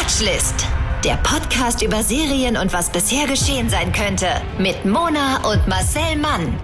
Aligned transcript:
Watchlist. 0.00 0.66
Der 1.04 1.16
Podcast 1.16 1.82
über 1.82 2.02
Serien 2.02 2.56
und 2.56 2.72
was 2.72 2.90
bisher 2.90 3.26
geschehen 3.26 3.68
sein 3.68 3.92
könnte. 3.92 4.28
Mit 4.58 4.86
Mona 4.86 5.46
und 5.46 5.68
Marcel 5.68 6.16
Mann. 6.16 6.58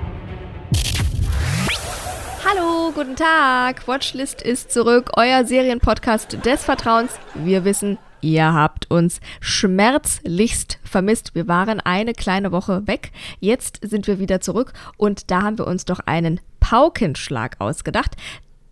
Hallo, 2.43 2.93
guten 2.95 3.15
Tag. 3.15 3.87
Watchlist 3.87 4.41
ist 4.41 4.73
zurück, 4.73 5.11
euer 5.19 5.45
Serienpodcast 5.45 6.47
des 6.47 6.65
Vertrauens. 6.65 7.13
Wir 7.35 7.67
wissen, 7.67 7.99
ihr 8.23 8.55
habt 8.55 8.91
uns 8.91 9.21
schmerzlichst 9.41 10.79
vermisst. 10.83 11.35
Wir 11.35 11.47
waren 11.47 11.81
eine 11.81 12.15
kleine 12.15 12.53
Woche 12.53 12.87
weg. 12.87 13.13
Jetzt 13.39 13.81
sind 13.83 14.07
wir 14.07 14.19
wieder 14.19 14.41
zurück 14.41 14.73
und 14.97 15.31
da 15.31 15.43
haben 15.43 15.59
wir 15.59 15.67
uns 15.67 15.85
doch 15.85 16.01
einen 16.01 16.41
Paukenschlag 16.61 17.57
ausgedacht. 17.61 18.17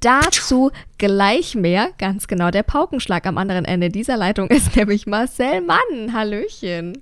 Dazu 0.04 0.70
gleich 0.98 1.54
mehr. 1.54 1.88
Ganz 1.96 2.28
genau, 2.28 2.50
der 2.50 2.62
Paukenschlag 2.62 3.26
am 3.26 3.38
anderen 3.38 3.64
Ende 3.64 3.88
dieser 3.88 4.18
Leitung 4.18 4.48
ist 4.48 4.76
nämlich 4.76 5.06
Marcel 5.06 5.62
Mann. 5.62 6.12
Hallöchen. 6.12 6.98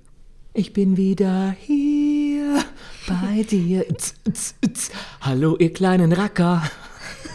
Ich 0.53 0.71
bin 0.71 0.95
wieder 0.95 1.53
hier 1.59 2.63
bei 3.05 3.43
dir. 3.43 3.85
Tz, 3.89 4.13
tz, 4.31 4.55
tz. 4.61 4.91
Hallo, 5.19 5.57
ihr 5.59 5.73
kleinen 5.73 6.13
Racker. 6.13 6.63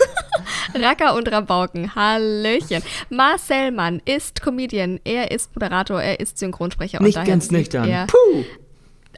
Racker 0.75 1.15
und 1.15 1.31
Rabauken, 1.31 1.95
Hallöchen. 1.95 2.83
Marcel 3.11 3.71
Mann 3.71 4.01
ist 4.07 4.41
Comedian, 4.41 5.01
er 5.05 5.31
ist 5.33 5.55
Moderator, 5.55 6.01
er 6.01 6.19
ist 6.19 6.39
Synchronsprecher. 6.39 7.03
Nicht 7.03 7.19
und 7.19 7.27
ganz 7.27 7.51
nüchtern. 7.51 8.07
Puh. 8.07 8.45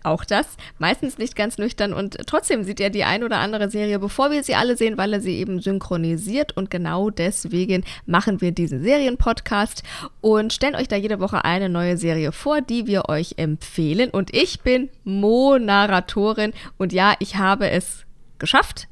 Auch 0.03 0.25
das, 0.25 0.47
meistens 0.79 1.19
nicht 1.19 1.37
ganz 1.37 1.59
nüchtern 1.59 1.93
und 1.93 2.17
trotzdem 2.27 2.65
sieht 2.65 2.81
er 2.81 2.91
die 2.91 3.05
ein 3.05 3.23
oder 3.23 3.39
andere 3.39 3.71
Serie, 3.71 3.99
bevor 3.99 4.31
wir 4.31 4.43
sie 4.43 4.55
alle 4.55 4.77
sehen, 4.77 4.97
weil 4.97 5.13
er 5.13 5.21
sie 5.21 5.37
eben 5.37 5.61
synchronisiert. 5.61 6.57
Und 6.57 6.71
genau 6.71 7.11
deswegen 7.11 7.85
machen 8.07 8.41
wir 8.41 8.53
diesen 8.53 8.83
Serienpodcast 8.83 9.83
und 10.21 10.53
stellen 10.53 10.75
euch 10.75 10.89
da 10.89 10.97
jede 10.97 11.21
Woche 11.21 11.45
eine 11.45 11.69
neue 11.69 11.97
Serie 11.97 12.33
vor, 12.33 12.63
die 12.63 12.87
wir 12.87 13.09
euch 13.09 13.35
empfehlen. 13.37 14.11
Und 14.11 14.35
ich 14.35 14.61
bin 14.61 14.89
Mo-Narratorin 15.05 16.53
und 16.79 16.93
ja, 16.93 17.15
ich 17.19 17.37
habe 17.37 17.71
es 17.71 18.07
geschafft. 18.41 18.89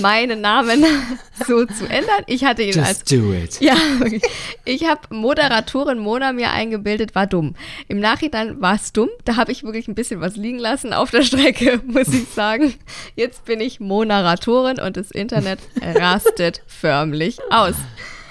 meinen 0.00 0.40
Namen 0.40 0.84
so 1.46 1.64
zu 1.64 1.88
ändern. 1.88 2.22
Ich 2.26 2.44
hatte 2.44 2.62
ihn 2.62 2.72
Just 2.72 2.86
als. 2.86 3.04
do 3.04 3.32
it. 3.32 3.60
Ja, 3.60 3.74
wirklich. 3.98 4.22
ich 4.64 4.84
habe 4.84 5.00
Moderatorin 5.10 5.98
Mona 5.98 6.32
mir 6.32 6.50
eingebildet, 6.50 7.14
war 7.14 7.26
dumm. 7.26 7.54
Im 7.88 7.98
Nachhinein 7.98 8.60
war 8.60 8.74
es 8.76 8.92
dumm. 8.92 9.08
Da 9.24 9.36
habe 9.36 9.50
ich 9.50 9.64
wirklich 9.64 9.88
ein 9.88 9.94
bisschen 9.96 10.20
was 10.20 10.36
liegen 10.36 10.58
lassen 10.58 10.92
auf 10.92 11.10
der 11.10 11.22
Strecke, 11.22 11.80
muss 11.86 12.08
ich 12.08 12.28
sagen. 12.28 12.74
Jetzt 13.16 13.44
bin 13.46 13.60
ich 13.60 13.80
Moderatorin 13.80 14.78
und 14.80 14.96
das 14.96 15.10
Internet 15.10 15.58
rastet 15.82 16.62
förmlich 16.66 17.38
aus. 17.50 17.74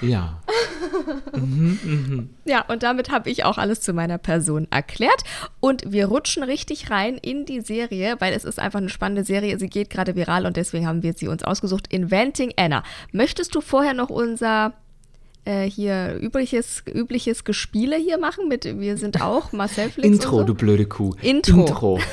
Ja. 0.02 0.40
Ja, 2.44 2.64
und 2.68 2.82
damit 2.82 3.10
habe 3.10 3.30
ich 3.30 3.44
auch 3.44 3.58
alles 3.58 3.80
zu 3.80 3.92
meiner 3.92 4.18
Person 4.18 4.66
erklärt. 4.70 5.22
Und 5.60 5.84
wir 5.86 6.06
rutschen 6.06 6.42
richtig 6.42 6.90
rein 6.90 7.16
in 7.16 7.44
die 7.46 7.60
Serie, 7.60 8.16
weil 8.18 8.32
es 8.34 8.44
ist 8.44 8.58
einfach 8.58 8.78
eine 8.78 8.88
spannende 8.88 9.24
Serie. 9.24 9.58
Sie 9.58 9.68
geht 9.68 9.90
gerade 9.90 10.16
viral 10.16 10.46
und 10.46 10.56
deswegen 10.56 10.86
haben 10.86 11.02
wir 11.02 11.14
sie 11.14 11.28
uns 11.28 11.42
ausgesucht. 11.42 11.86
Inventing 11.92 12.52
Anna. 12.56 12.82
Möchtest 13.12 13.54
du 13.54 13.60
vorher 13.60 13.94
noch 13.94 14.10
unser 14.10 14.74
äh, 15.44 15.64
hier 15.64 16.18
übliches, 16.20 16.82
übliches 16.92 17.44
Gespiele 17.44 17.96
hier 17.96 18.18
machen 18.18 18.48
mit 18.48 18.64
Wir 18.64 18.96
sind 18.96 19.22
auch 19.22 19.52
Marcel 19.52 19.90
Flix 19.90 20.06
Intro, 20.06 20.38
so? 20.38 20.44
du 20.44 20.54
blöde 20.54 20.86
Kuh. 20.86 21.14
Intro. 21.22 21.60
Intro. 21.60 22.00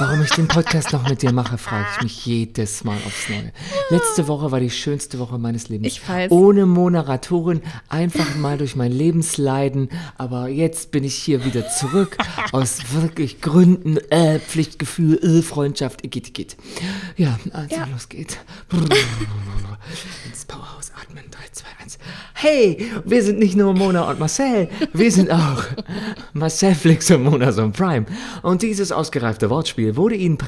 Warum 0.00 0.22
ich 0.22 0.30
den 0.30 0.48
Podcast 0.48 0.92
noch 0.92 1.08
mit 1.08 1.22
dir 1.22 1.32
mache, 1.32 1.56
frage 1.56 1.86
ich 1.96 2.02
mich 2.02 2.26
jedes 2.26 2.82
Mal 2.82 2.96
aufs 3.06 3.28
Neue. 3.28 3.52
Letzte 3.90 4.26
Woche 4.26 4.50
war 4.50 4.58
die 4.58 4.70
schönste 4.70 5.20
Woche 5.20 5.38
meines 5.38 5.68
Lebens. 5.68 5.86
Ich 5.86 6.08
weiß. 6.08 6.32
Ohne 6.32 6.66
Moderatorin, 6.66 7.62
einfach 7.88 8.34
mal 8.34 8.58
durch 8.58 8.74
mein 8.74 8.90
Lebensleiden. 8.90 9.88
Aber 10.18 10.48
jetzt 10.48 10.90
bin 10.90 11.04
ich 11.04 11.14
hier 11.14 11.44
wieder 11.44 11.68
zurück. 11.68 12.16
Aus 12.52 12.78
wirklich 12.92 13.40
Gründen, 13.40 13.98
äh, 14.10 14.40
Pflichtgefühl, 14.40 15.18
äh, 15.22 15.42
Freundschaft, 15.42 16.02
geht, 16.02 16.34
geht. 16.34 16.56
Ja, 17.16 17.38
also 17.52 17.76
Ja. 17.76 17.86
los 17.92 18.08
geht's. 18.08 18.36
Ins 20.26 20.44
Powerhouse 20.44 20.90
atmen. 21.00 21.22
3, 21.30 21.38
2, 21.52 21.66
1. 21.84 21.98
Hey, 22.34 22.90
wir 23.04 23.22
sind 23.22 23.38
nicht 23.38 23.56
nur 23.56 23.72
Mona 23.74 24.10
und 24.10 24.18
Marcel, 24.18 24.68
wir 24.92 25.10
sind 25.12 25.30
auch 25.30 25.62
Marcel 26.32 26.74
Flix 26.74 27.10
und 27.10 27.22
Mona 27.22 27.52
Son 27.52 27.72
Prime. 27.72 28.06
Und 28.42 28.62
dieses 28.62 28.90
ausgereifte 28.92 29.50
Wortspiel 29.50 29.83
wurde 29.96 30.14
Ihnen 30.14 30.38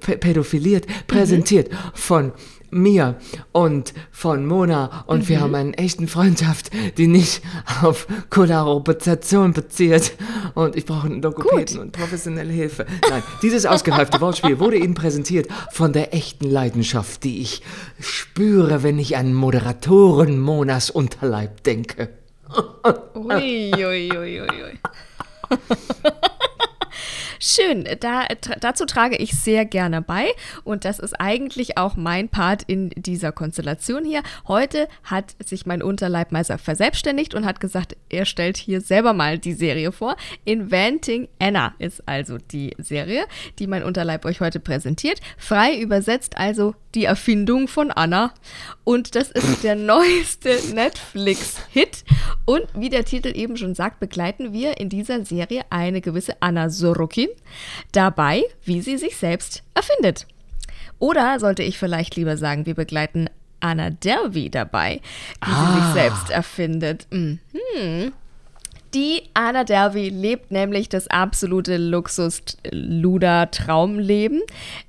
pädophiliert, 0.00 0.86
präsentiert 1.06 1.70
von 1.94 2.32
mir 2.70 3.16
und 3.52 3.92
von 4.10 4.46
Mona 4.46 5.04
und 5.06 5.28
wir 5.28 5.40
haben 5.40 5.54
eine 5.54 5.76
echten 5.76 6.08
Freundschaft, 6.08 6.70
die 6.96 7.06
nicht 7.06 7.42
auf 7.82 8.06
Kollaboration 8.30 9.52
bezieht 9.52 10.12
und 10.54 10.76
ich 10.76 10.86
brauche 10.86 11.06
einen 11.06 11.22
Logopäden 11.22 11.78
und 11.78 11.92
professionelle 11.92 12.52
Hilfe. 12.52 12.86
Nein, 13.08 13.22
dieses 13.42 13.66
ausgereifte 13.66 14.20
Wortspiel 14.20 14.58
wurde 14.58 14.76
Ihnen 14.76 14.94
präsentiert 14.94 15.48
von 15.72 15.92
der 15.92 16.14
echten 16.14 16.48
Leidenschaft, 16.48 17.24
die 17.24 17.40
ich 17.40 17.62
spüre, 17.98 18.82
wenn 18.82 18.98
ich 18.98 19.16
an 19.16 19.34
Moderatoren 19.34 20.38
Monas 20.38 20.90
Unterleib 20.90 21.62
denke. 21.64 22.10
Ui, 23.14 23.72
ui, 23.74 24.10
ui, 24.16 24.40
ui. 24.40 24.78
Schön, 27.42 27.88
da, 28.00 28.26
tra 28.26 28.56
dazu 28.60 28.84
trage 28.84 29.16
ich 29.16 29.32
sehr 29.32 29.64
gerne 29.64 30.02
bei 30.02 30.26
und 30.62 30.84
das 30.84 30.98
ist 30.98 31.18
eigentlich 31.18 31.78
auch 31.78 31.96
mein 31.96 32.28
Part 32.28 32.64
in 32.64 32.90
dieser 32.90 33.32
Konstellation 33.32 34.04
hier. 34.04 34.22
Heute 34.46 34.88
hat 35.04 35.36
sich 35.42 35.64
mein 35.64 35.82
Unterleibmeister 35.82 36.58
verselbstständigt 36.58 37.34
und 37.34 37.46
hat 37.46 37.58
gesagt, 37.58 37.96
er 38.10 38.26
stellt 38.26 38.58
hier 38.58 38.82
selber 38.82 39.14
mal 39.14 39.38
die 39.38 39.54
Serie 39.54 39.90
vor. 39.90 40.16
Inventing 40.44 41.28
Anna 41.38 41.74
ist 41.78 42.06
also 42.06 42.36
die 42.36 42.76
Serie, 42.76 43.24
die 43.58 43.66
mein 43.66 43.84
Unterleib 43.84 44.26
euch 44.26 44.42
heute 44.42 44.60
präsentiert. 44.60 45.20
Frei 45.38 45.80
übersetzt 45.80 46.36
also 46.36 46.74
die 46.94 47.04
Erfindung 47.04 47.68
von 47.68 47.90
Anna. 47.90 48.32
Und 48.84 49.14
das 49.14 49.30
ist 49.30 49.58
der 49.62 49.76
neueste 49.76 50.58
Netflix-Hit. 50.74 52.04
Und 52.44 52.66
wie 52.74 52.88
der 52.88 53.04
Titel 53.04 53.32
eben 53.34 53.56
schon 53.56 53.74
sagt, 53.74 54.00
begleiten 54.00 54.52
wir 54.52 54.80
in 54.80 54.88
dieser 54.88 55.24
Serie 55.24 55.62
eine 55.70 56.00
gewisse 56.00 56.40
Anna 56.40 56.70
Sorokin 56.70 57.28
dabei, 57.92 58.42
wie 58.64 58.80
sie 58.80 58.98
sich 58.98 59.16
selbst 59.16 59.62
erfindet. 59.74 60.26
Oder 60.98 61.40
sollte 61.40 61.62
ich 61.62 61.78
vielleicht 61.78 62.16
lieber 62.16 62.36
sagen, 62.36 62.66
wir 62.66 62.74
begleiten 62.74 63.28
Anna 63.60 63.90
Delvey 63.90 64.50
dabei, 64.50 65.00
wie 65.44 65.50
sie 65.50 65.80
sich 65.80 65.92
selbst 65.92 66.30
erfindet. 66.30 67.06
Mhm. 67.10 67.38
Die 68.94 69.24
Anna 69.34 69.64
Delvey 69.64 70.08
lebt 70.08 70.50
nämlich 70.50 70.88
das 70.88 71.06
absolute 71.06 71.76
Luxus-Luder-Traumleben. 71.76 74.40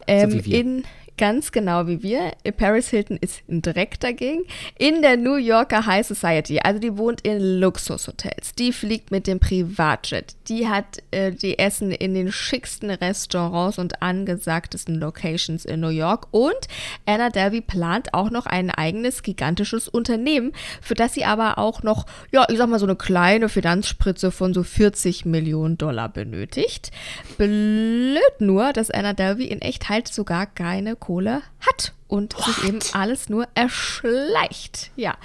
Ähm, 0.08 0.34
wie 0.34 0.46
wir. 0.46 0.60
in 0.60 0.86
Ganz 1.18 1.52
genau 1.52 1.88
wie 1.88 2.02
wir. 2.02 2.32
Paris 2.58 2.90
Hilton 2.90 3.18
ist 3.18 3.44
Dreck 3.48 4.00
dagegen. 4.00 4.44
In 4.80 5.02
der 5.02 5.18
New 5.18 5.36
Yorker 5.36 5.86
High 5.86 6.06
Society. 6.06 6.60
Also 6.60 6.80
die 6.80 6.98
wohnt 6.98 7.22
in 7.22 7.60
Luxushotels. 7.60 8.54
Die 8.58 8.72
fliegt 8.72 9.12
mit 9.12 9.28
dem 9.28 9.40
Privatjet. 9.40 10.36
Die 10.48 10.68
hat 10.68 11.04
äh, 11.12 11.32
die 11.32 11.60
Essen 11.60 11.92
in 11.92 12.16
den 12.16 12.32
schicksten 12.32 12.90
Restaurants 12.90 13.78
und 13.78 14.02
angesagtesten 14.02 14.96
Locations 14.96 15.64
in 15.66 15.80
New 15.80 15.90
York. 15.90 16.28
Und 16.32 16.68
Anna 17.06 17.30
Delvey 17.30 17.62
plant 17.62 18.14
auch 18.14 18.32
noch 18.32 18.48
ein 18.48 18.72
eigenes 18.72 19.22
gigantisches 19.22 19.88
Unternehmen, 19.88 20.54
für 20.82 20.96
das 20.96 21.14
sie 21.14 21.26
aber 21.26 21.58
auch 21.58 21.84
noch, 21.84 22.06
ja, 22.32 22.46
ich 22.50 22.58
sag 22.58 22.68
mal 22.68 22.80
so 22.80 22.86
eine 22.86 22.96
kleine 22.96 23.50
Finanzspritze 23.50 24.32
von 24.32 24.54
so 24.54 24.64
40 24.64 25.26
Millionen 25.26 25.78
Dollar 25.78 26.10
benötigt. 26.10 26.92
Blöd 27.38 28.22
nur, 28.40 28.74
dass 28.74 28.90
Anna 28.90 29.14
Delvey 29.14 29.46
in 29.46 29.62
echt 29.62 29.90
halt 29.90 30.08
sogar 30.08 30.48
keine 30.48 30.96
Kohle 31.02 31.42
hat 31.60 31.94
und 32.08 32.34
sich 32.38 32.64
eben 32.64 32.80
alles 32.94 33.28
nur 33.28 33.46
erschleicht. 33.56 34.92
Ja. 34.96 35.16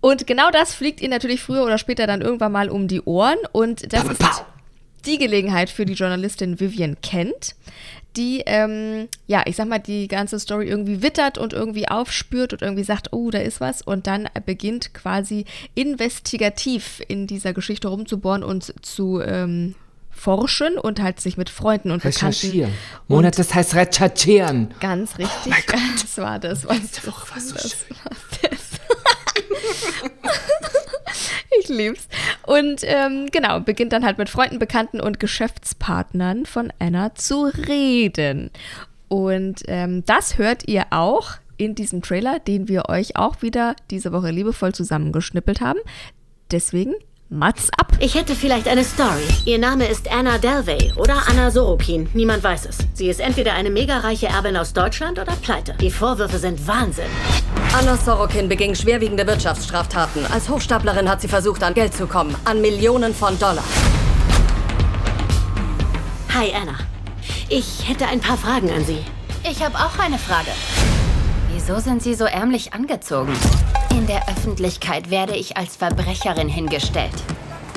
Und 0.00 0.28
genau 0.28 0.52
das 0.52 0.74
fliegt 0.74 1.00
ihr 1.00 1.08
natürlich 1.08 1.42
früher 1.42 1.64
oder 1.64 1.78
später 1.78 2.06
dann 2.06 2.20
irgendwann 2.20 2.52
mal 2.52 2.70
um 2.70 2.86
die 2.86 3.02
Ohren. 3.02 3.38
Und 3.50 3.92
das 3.92 4.04
ist 4.04 4.44
die 5.06 5.18
Gelegenheit 5.18 5.70
für 5.70 5.84
die 5.84 5.94
Journalistin 5.94 6.60
Vivian 6.60 7.00
Kent, 7.00 7.56
die, 8.16 8.42
ähm, 8.46 9.08
ja, 9.26 9.42
ich 9.46 9.56
sag 9.56 9.68
mal, 9.68 9.78
die 9.78 10.08
ganze 10.08 10.38
Story 10.38 10.68
irgendwie 10.68 11.02
wittert 11.02 11.38
und 11.38 11.52
irgendwie 11.52 11.88
aufspürt 11.88 12.52
und 12.52 12.62
irgendwie 12.62 12.84
sagt, 12.84 13.12
oh, 13.12 13.30
da 13.30 13.38
ist 13.38 13.60
was. 13.60 13.82
Und 13.82 14.06
dann 14.06 14.28
beginnt 14.44 14.94
quasi 14.94 15.44
investigativ 15.74 17.00
in 17.08 17.26
dieser 17.26 17.52
Geschichte 17.52 17.88
rumzubohren 17.88 18.42
und 18.42 18.74
zu 18.84 19.20
ähm, 19.20 19.74
forschen 20.18 20.78
und 20.78 21.00
halt 21.00 21.20
sich 21.20 21.36
mit 21.36 21.48
Freunden 21.48 21.90
und 21.90 22.02
Bekannten 22.02 22.26
Recherchieren. 22.26 22.72
Monat, 23.06 23.38
das 23.38 23.54
heißt 23.54 23.74
recherchieren. 23.74 24.74
Ganz 24.80 25.18
richtig. 25.18 25.54
das 26.02 26.18
war 26.18 26.38
das, 26.38 26.66
was 26.66 26.78
Letzte 26.78 27.06
Woche 27.06 27.30
war 27.30 27.40
so 27.40 27.54
das, 27.54 27.70
schön. 27.70 27.96
das. 28.42 28.68
ich 31.60 31.68
lieb's. 31.68 32.08
Und 32.46 32.80
ähm, 32.82 33.28
genau, 33.30 33.60
beginnt 33.60 33.92
dann 33.92 34.04
halt 34.04 34.18
mit 34.18 34.28
Freunden, 34.28 34.58
Bekannten 34.58 35.00
und 35.00 35.20
Geschäftspartnern 35.20 36.46
von 36.46 36.72
Anna 36.78 37.14
zu 37.14 37.44
reden. 37.44 38.50
Und 39.08 39.62
ähm, 39.68 40.04
das 40.04 40.38
hört 40.38 40.68
ihr 40.68 40.86
auch 40.90 41.32
in 41.56 41.74
diesem 41.74 42.02
Trailer, 42.02 42.38
den 42.38 42.68
wir 42.68 42.88
euch 42.88 43.16
auch 43.16 43.42
wieder 43.42 43.74
diese 43.90 44.12
Woche 44.12 44.30
liebevoll 44.30 44.74
zusammengeschnippelt 44.74 45.60
haben. 45.60 45.80
Deswegen 46.50 46.94
Mats 47.30 47.68
ab. 47.76 47.92
Ich 48.00 48.14
hätte 48.14 48.34
vielleicht 48.34 48.66
eine 48.68 48.84
Story. 48.84 49.22
Ihr 49.44 49.58
Name 49.58 49.86
ist 49.86 50.10
Anna 50.10 50.38
Delvey 50.38 50.94
oder 50.96 51.14
Anna 51.28 51.50
Sorokin. 51.50 52.08
Niemand 52.14 52.42
weiß 52.42 52.64
es. 52.64 52.78
Sie 52.94 53.06
ist 53.10 53.20
entweder 53.20 53.52
eine 53.52 53.68
mega 53.68 53.98
reiche 53.98 54.28
Erbin 54.28 54.56
aus 54.56 54.72
Deutschland 54.72 55.18
oder 55.18 55.34
pleite. 55.42 55.74
Die 55.78 55.90
Vorwürfe 55.90 56.38
sind 56.38 56.66
Wahnsinn. 56.66 57.04
Anna 57.78 57.98
Sorokin 57.98 58.48
beging 58.48 58.74
schwerwiegende 58.74 59.26
Wirtschaftsstraftaten. 59.26 60.24
Als 60.32 60.48
Hochstaplerin 60.48 61.06
hat 61.06 61.20
sie 61.20 61.28
versucht, 61.28 61.62
an 61.62 61.74
Geld 61.74 61.92
zu 61.92 62.06
kommen. 62.06 62.34
An 62.46 62.62
Millionen 62.62 63.14
von 63.14 63.38
Dollar. 63.38 63.64
Hi, 66.34 66.50
Anna. 66.54 66.78
Ich 67.50 67.86
hätte 67.86 68.06
ein 68.06 68.20
paar 68.20 68.38
Fragen 68.38 68.70
an 68.70 68.86
Sie. 68.86 69.00
Ich 69.50 69.62
habe 69.62 69.76
auch 69.76 69.98
eine 69.98 70.18
Frage. 70.18 70.50
Wieso 71.60 71.80
sind 71.80 72.04
Sie 72.04 72.14
so 72.14 72.24
ärmlich 72.24 72.72
angezogen? 72.72 73.32
In 73.90 74.06
der 74.06 74.28
Öffentlichkeit 74.28 75.10
werde 75.10 75.34
ich 75.34 75.56
als 75.56 75.74
Verbrecherin 75.74 76.48
hingestellt. 76.48 77.12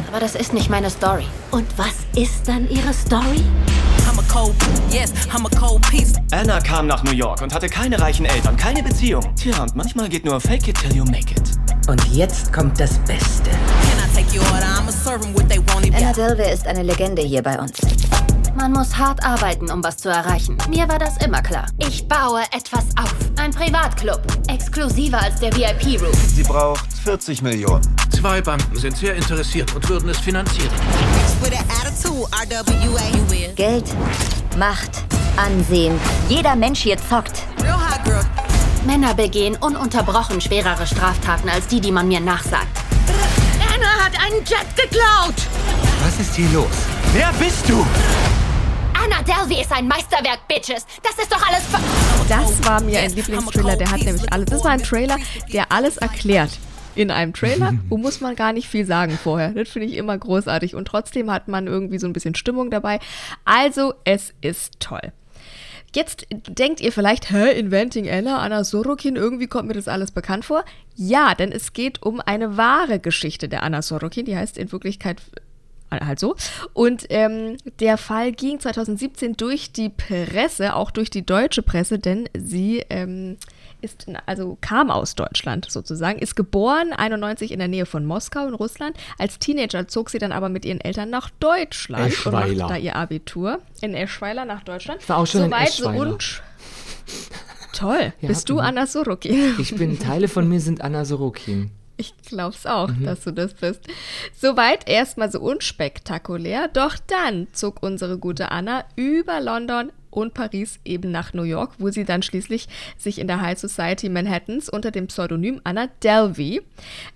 Aber 0.07 0.19
das 0.19 0.35
ist 0.35 0.53
nicht 0.53 0.69
meine 0.69 0.91
Story. 0.91 1.25
Und 1.49 1.65
was 1.77 1.95
ist 2.15 2.47
dann 2.47 2.69
Ihre 2.69 2.93
Story? 2.93 3.41
Anna 6.31 6.59
kam 6.59 6.85
nach 6.85 7.03
New 7.03 7.11
York 7.11 7.41
und 7.41 7.55
hatte 7.55 7.67
keine 7.69 7.99
reichen 7.99 8.27
Eltern, 8.27 8.55
keine 8.55 8.83
Beziehung. 8.83 9.23
Tja, 9.35 9.63
und 9.63 9.75
manchmal 9.75 10.09
geht 10.09 10.25
nur 10.25 10.39
Fake 10.39 10.67
it 10.67 10.79
till 10.79 10.95
you 10.95 11.03
make 11.05 11.31
it. 11.31 11.41
Und 11.87 12.05
jetzt 12.13 12.53
kommt 12.53 12.79
das 12.79 12.99
Beste. 12.99 13.49
Anna 15.95 16.13
Delvey 16.13 16.53
ist 16.53 16.67
eine 16.67 16.83
Legende 16.83 17.23
hier 17.23 17.41
bei 17.41 17.59
uns. 17.59 17.73
Man 18.55 18.73
muss 18.73 18.97
hart 18.97 19.23
arbeiten, 19.23 19.71
um 19.71 19.83
was 19.83 19.97
zu 19.97 20.09
erreichen. 20.09 20.57
Mir 20.69 20.87
war 20.87 20.99
das 20.99 21.17
immer 21.25 21.41
klar. 21.41 21.65
Ich 21.77 22.07
baue 22.07 22.41
etwas 22.51 22.85
auf. 22.97 23.13
Ein 23.39 23.51
Privatclub. 23.51 24.21
Exklusiver 24.47 25.21
als 25.21 25.39
der 25.39 25.55
VIP-Room. 25.55 26.13
Sie 26.13 26.43
braucht 26.43 26.85
40 27.03 27.41
Millionen. 27.41 27.81
Zwei 28.11 28.41
Banken 28.41 28.75
sind 28.77 28.97
sehr 28.97 29.15
interessiert 29.15 29.73
und 29.73 29.87
würden 29.89 30.09
es 30.09 30.19
finanzieren. 30.19 30.69
Geld, 33.55 33.85
Macht, 34.57 34.91
Ansehen. 35.37 35.97
Jeder 36.29 36.55
Mensch 36.55 36.81
hier 36.81 36.97
zockt. 36.97 37.43
Männer 38.85 39.13
begehen 39.13 39.55
ununterbrochen 39.57 40.41
schwerere 40.41 40.85
Straftaten 40.85 41.49
als 41.49 41.67
die, 41.67 41.79
die 41.79 41.91
man 41.91 42.07
mir 42.07 42.19
nachsagt. 42.19 42.67
Anna 43.73 44.05
hat 44.05 44.13
einen 44.19 44.43
Jet 44.45 44.75
geklaut! 44.75 45.35
Was 46.03 46.19
ist 46.19 46.35
hier 46.35 46.49
los? 46.49 46.67
Wer 47.13 47.31
bist 47.33 47.69
du? 47.69 47.85
Anna 49.11 49.23
Delvey 49.23 49.61
ist 49.61 49.71
ein 49.71 49.87
Meisterwerk, 49.87 50.47
Bitches. 50.47 50.85
Das 51.03 51.17
ist 51.17 51.31
doch 51.31 51.45
alles 51.47 51.65
ver 51.65 51.79
Das 52.29 52.65
war 52.65 52.81
mir 52.81 52.99
ein 52.99 53.13
Lieblingstrailer, 53.13 53.75
der 53.75 53.91
hat 53.91 54.01
nämlich 54.01 54.31
alles. 54.31 54.45
Das 54.45 54.63
war 54.63 54.71
ein 54.71 54.83
Trailer, 54.83 55.17
der 55.51 55.71
alles 55.71 55.97
erklärt. 55.97 56.51
In 56.95 57.11
einem 57.11 57.33
Trailer, 57.33 57.73
wo 57.89 57.97
muss 57.97 58.21
man 58.21 58.35
gar 58.35 58.53
nicht 58.53 58.67
viel 58.67 58.85
sagen 58.85 59.17
vorher. 59.21 59.49
Das 59.49 59.69
finde 59.69 59.87
ich 59.87 59.95
immer 59.95 60.17
großartig. 60.17 60.75
Und 60.75 60.85
trotzdem 60.85 61.31
hat 61.31 61.47
man 61.47 61.67
irgendwie 61.67 61.99
so 61.99 62.07
ein 62.07 62.13
bisschen 62.13 62.35
Stimmung 62.35 62.69
dabei. 62.69 62.99
Also, 63.43 63.93
es 64.05 64.33
ist 64.41 64.79
toll. 64.79 65.11
Jetzt 65.93 66.27
denkt 66.47 66.79
ihr 66.79 66.93
vielleicht, 66.93 67.31
hä, 67.31 67.51
Inventing 67.51 68.09
Anna, 68.09 68.39
Anna 68.39 68.63
Sorokin, 68.63 69.17
irgendwie 69.17 69.47
kommt 69.47 69.67
mir 69.67 69.73
das 69.73 69.89
alles 69.89 70.11
bekannt 70.11 70.45
vor. 70.45 70.63
Ja, 70.95 71.35
denn 71.35 71.51
es 71.51 71.73
geht 71.73 72.01
um 72.01 72.21
eine 72.21 72.55
wahre 72.55 72.99
Geschichte 72.99 73.49
der 73.49 73.63
Anna 73.63 73.81
Sorokin, 73.81 74.25
die 74.25 74.37
heißt 74.37 74.57
in 74.57 74.71
Wirklichkeit 74.71 75.21
halt 75.91 76.19
so. 76.19 76.35
Und 76.73 77.05
ähm, 77.09 77.57
der 77.79 77.97
Fall 77.97 78.31
ging 78.31 78.59
2017 78.59 79.35
durch 79.37 79.71
die 79.73 79.89
Presse, 79.89 80.75
auch 80.75 80.91
durch 80.91 81.09
die 81.09 81.25
deutsche 81.25 81.61
Presse, 81.61 81.99
denn 81.99 82.29
sie 82.37 82.83
ähm, 82.89 83.37
ist, 83.81 84.05
also 84.25 84.57
kam 84.61 84.89
aus 84.91 85.15
Deutschland 85.15 85.69
sozusagen, 85.69 86.19
ist 86.19 86.35
geboren 86.35 86.93
91 86.93 87.51
in 87.51 87.59
der 87.59 87.67
Nähe 87.67 87.85
von 87.85 88.05
Moskau 88.05 88.47
in 88.47 88.53
Russland. 88.53 88.95
Als 89.17 89.39
Teenager 89.39 89.87
zog 89.87 90.09
sie 90.11 90.19
dann 90.19 90.31
aber 90.31 90.49
mit 90.49 90.65
ihren 90.65 90.79
Eltern 90.81 91.09
nach 91.09 91.29
Deutschland 91.39 92.07
Eschweiler. 92.07 92.45
und 92.51 92.57
machte 92.57 92.73
da 92.73 92.79
ihr 92.79 92.95
Abitur 92.95 93.59
in 93.81 93.93
Eschweiler 93.93 94.45
nach 94.45 94.63
Deutschland. 94.63 95.01
Ich 95.01 95.09
war 95.09 95.17
auch 95.17 95.27
schon 95.27 95.41
in 95.45 95.49
Soweit 95.49 95.69
so 95.69 95.89
Eschweiler. 95.89 96.15
unsch- 96.15 96.39
Toll. 97.73 98.13
Ja, 98.21 98.27
Bist 98.27 98.49
du 98.49 98.55
mhm. 98.55 98.59
Anna 98.59 98.85
Sorokin? 98.85 99.55
Ich 99.59 99.75
bin, 99.75 99.97
Teile 99.97 100.27
von 100.27 100.47
mir 100.47 100.59
sind 100.59 100.81
Anna 100.81 101.03
Sorokin. 101.05 101.71
Ich 102.01 102.13
glaub's 102.25 102.65
auch, 102.65 102.89
Mhm. 102.89 103.05
dass 103.05 103.23
du 103.23 103.31
das 103.31 103.53
bist. 103.53 103.81
Soweit 104.35 104.89
erstmal 104.89 105.31
so 105.31 105.39
unspektakulär, 105.39 106.67
doch 106.67 106.95
dann 107.07 107.47
zog 107.53 107.83
unsere 107.83 108.17
gute 108.17 108.51
Anna 108.51 108.83
über 108.95 109.39
London 109.39 109.91
und 110.09 110.33
Paris 110.33 110.79
eben 110.83 111.11
nach 111.11 111.33
New 111.33 111.43
York, 111.43 111.73
wo 111.77 111.89
sie 111.89 112.03
dann 112.03 112.21
schließlich 112.21 112.67
sich 112.97 113.19
in 113.19 113.27
der 113.27 113.39
High 113.39 113.57
Society 113.57 114.09
Manhattans 114.09 114.67
unter 114.67 114.91
dem 114.91 115.07
Pseudonym 115.07 115.61
Anna 115.63 115.87
Delvey 116.03 116.61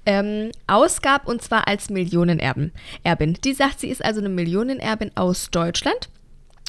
ähm, 0.05 0.51
ausgab 0.67 1.27
und 1.27 1.41
zwar 1.41 1.67
als 1.67 1.89
Millionenerbin. 1.89 2.71
Erbin. 3.03 3.33
Die 3.43 3.53
sagt, 3.53 3.79
sie 3.81 3.89
ist 3.89 4.05
also 4.05 4.19
eine 4.21 4.29
Millionenerbin 4.29 5.11
aus 5.15 5.49
Deutschland. 5.51 6.09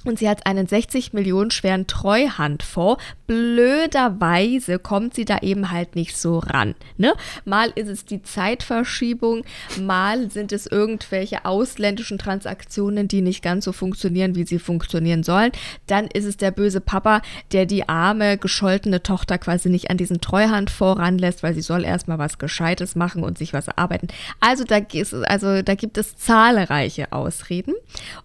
Und 0.06 0.18
sie 0.18 0.28
hat 0.28 0.46
einen 0.46 0.66
60 0.66 1.12
Millionen 1.12 1.50
schweren 1.50 1.86
Treuhandfonds. 1.86 3.02
Blöderweise 3.26 4.78
kommt 4.78 5.14
sie 5.14 5.24
da 5.24 5.38
eben 5.38 5.70
halt 5.70 5.96
nicht 5.96 6.16
so 6.16 6.38
ran. 6.38 6.74
Ne? 6.96 7.12
Mal 7.44 7.70
ist 7.74 7.88
es 7.88 8.04
die 8.04 8.22
Zeitverschiebung, 8.22 9.44
mal 9.80 10.30
sind 10.30 10.52
es 10.52 10.66
irgendwelche 10.66 11.44
ausländischen 11.44 12.18
Transaktionen, 12.18 13.08
die 13.08 13.20
nicht 13.22 13.42
ganz 13.42 13.64
so 13.64 13.72
funktionieren, 13.72 14.34
wie 14.34 14.44
sie 14.44 14.58
funktionieren 14.58 15.22
sollen. 15.22 15.52
Dann 15.86 16.06
ist 16.06 16.24
es 16.24 16.36
der 16.36 16.50
böse 16.50 16.80
Papa, 16.80 17.20
der 17.52 17.66
die 17.66 17.88
arme, 17.88 18.38
gescholtene 18.38 19.02
Tochter 19.02 19.38
quasi 19.38 19.68
nicht 19.68 19.90
an 19.90 19.96
diesen 19.96 20.20
Treuhandfonds 20.20 21.00
ranlässt, 21.00 21.42
weil 21.42 21.54
sie 21.54 21.62
soll 21.62 21.84
erstmal 21.84 22.18
was 22.18 22.38
Gescheites 22.38 22.94
machen 22.96 23.22
und 23.24 23.38
sich 23.38 23.52
was 23.52 23.68
erarbeiten. 23.68 24.08
Also 24.40 24.64
da, 24.64 24.76
ist- 24.76 25.14
also 25.14 25.62
da 25.62 25.74
gibt 25.74 25.98
es 25.98 26.16
zahlreiche 26.16 27.12
Ausreden. 27.12 27.74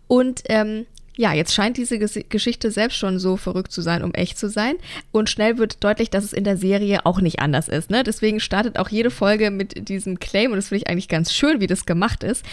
Und 0.07 0.43
ähm, 0.49 0.85
ja, 1.17 1.33
jetzt 1.33 1.53
scheint 1.53 1.77
diese 1.77 1.99
Ges 1.99 2.19
Geschichte 2.29 2.71
selbst 2.71 2.97
schon 2.97 3.19
so 3.19 3.35
verrückt 3.35 3.71
zu 3.71 3.81
sein, 3.81 4.03
um 4.03 4.13
echt 4.13 4.37
zu 4.37 4.49
sein. 4.49 4.75
Und 5.11 5.29
schnell 5.29 5.57
wird 5.57 5.83
deutlich, 5.83 6.09
dass 6.09 6.23
es 6.23 6.33
in 6.33 6.43
der 6.43 6.55
Serie 6.57 7.05
auch 7.05 7.19
nicht 7.19 7.39
anders 7.39 7.67
ist. 7.67 7.89
Ne? 7.89 8.03
Deswegen 8.03 8.39
startet 8.39 8.79
auch 8.79 8.89
jede 8.89 9.11
Folge 9.11 9.51
mit 9.51 9.89
diesem 9.89 10.19
Claim. 10.19 10.51
Und 10.51 10.57
das 10.57 10.69
finde 10.69 10.83
ich 10.83 10.89
eigentlich 10.89 11.09
ganz 11.09 11.33
schön, 11.33 11.59
wie 11.59 11.67
das 11.67 11.85
gemacht 11.85 12.23
ist. 12.23 12.45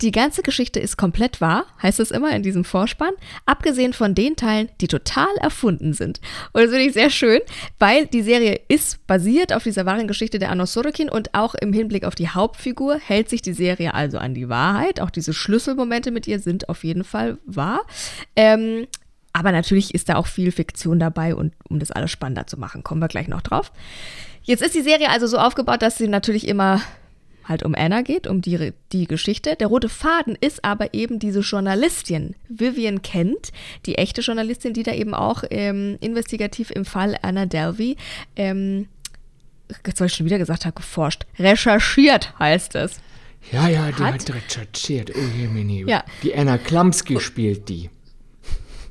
Die 0.00 0.10
ganze 0.12 0.42
Geschichte 0.42 0.80
ist 0.80 0.96
komplett 0.96 1.40
wahr, 1.40 1.66
heißt 1.82 2.00
es 2.00 2.10
immer 2.10 2.34
in 2.34 2.42
diesem 2.42 2.64
Vorspann. 2.64 3.12
Abgesehen 3.46 3.92
von 3.92 4.14
den 4.14 4.34
Teilen, 4.34 4.70
die 4.80 4.88
total 4.88 5.34
erfunden 5.40 5.92
sind. 5.92 6.20
Und 6.52 6.62
das 6.62 6.70
finde 6.70 6.86
ich 6.86 6.94
sehr 6.94 7.10
schön, 7.10 7.40
weil 7.78 8.06
die 8.06 8.22
Serie 8.22 8.60
ist 8.68 9.06
basiert 9.06 9.52
auf 9.52 9.62
dieser 9.62 9.86
wahren 9.86 10.08
Geschichte 10.08 10.38
der 10.38 10.50
Anna 10.50 10.66
Sorokin. 10.66 11.10
Und 11.10 11.34
auch 11.34 11.54
im 11.54 11.72
Hinblick 11.72 12.04
auf 12.04 12.14
die 12.14 12.28
Hauptfigur 12.28 12.98
hält 12.98 13.28
sich 13.28 13.42
die 13.42 13.52
Serie 13.52 13.94
also 13.94 14.18
an 14.18 14.34
die 14.34 14.48
Wahrheit. 14.48 15.00
Auch 15.00 15.10
diese 15.10 15.32
Schlüsselmomente 15.32 16.10
mit 16.10 16.26
ihr 16.26 16.40
sind 16.40 16.68
auf 16.68 16.82
jeden 16.82 17.04
Fall 17.04 17.38
wahr. 17.44 17.82
Ähm, 18.36 18.86
aber 19.32 19.52
natürlich 19.52 19.94
ist 19.94 20.08
da 20.08 20.16
auch 20.16 20.26
viel 20.26 20.50
Fiktion 20.52 20.98
dabei 20.98 21.34
und 21.34 21.52
um 21.68 21.78
das 21.78 21.90
alles 21.90 22.10
spannender 22.10 22.46
zu 22.46 22.58
machen, 22.58 22.82
kommen 22.82 23.00
wir 23.00 23.08
gleich 23.08 23.28
noch 23.28 23.42
drauf. 23.42 23.70
Jetzt 24.42 24.62
ist 24.62 24.74
die 24.74 24.82
Serie 24.82 25.10
also 25.10 25.26
so 25.26 25.38
aufgebaut, 25.38 25.82
dass 25.82 25.98
sie 25.98 26.08
natürlich 26.08 26.48
immer 26.48 26.80
halt 27.46 27.62
um 27.62 27.74
Anna 27.74 28.02
geht, 28.02 28.26
um 28.26 28.40
die, 28.40 28.72
die 28.92 29.06
Geschichte. 29.06 29.56
Der 29.56 29.66
rote 29.66 29.88
Faden 29.88 30.36
ist 30.40 30.64
aber 30.64 30.94
eben 30.94 31.18
diese 31.18 31.40
Journalistin, 31.40 32.34
Vivian 32.48 33.02
Kent, 33.02 33.52
die 33.86 33.96
echte 33.96 34.20
Journalistin, 34.22 34.72
die 34.72 34.82
da 34.82 34.92
eben 34.92 35.14
auch 35.14 35.44
ähm, 35.50 35.98
investigativ 36.00 36.70
im 36.70 36.84
Fall 36.84 37.16
Anna 37.22 37.46
Delvey, 37.46 37.96
ähm, 38.36 38.88
jetzt, 39.86 40.00
weil 40.00 40.06
ich 40.06 40.14
schon 40.14 40.26
wieder 40.26 40.38
gesagt 40.38 40.64
habe, 40.64 40.74
geforscht, 40.74 41.26
recherchiert 41.38 42.38
heißt 42.38 42.74
es. 42.76 43.00
Ja, 43.52 43.68
ja, 43.68 43.86
die 43.88 44.02
Hat- 44.02 44.14
hat, 44.28 44.34
recherchiert. 44.34 45.10
Oh, 45.14 45.38
Jemini. 45.38 45.84
Ja. 45.88 46.04
Die 46.22 46.34
Anna 46.34 46.58
Klamski 46.58 47.18
spielt 47.20 47.68
die. 47.68 47.90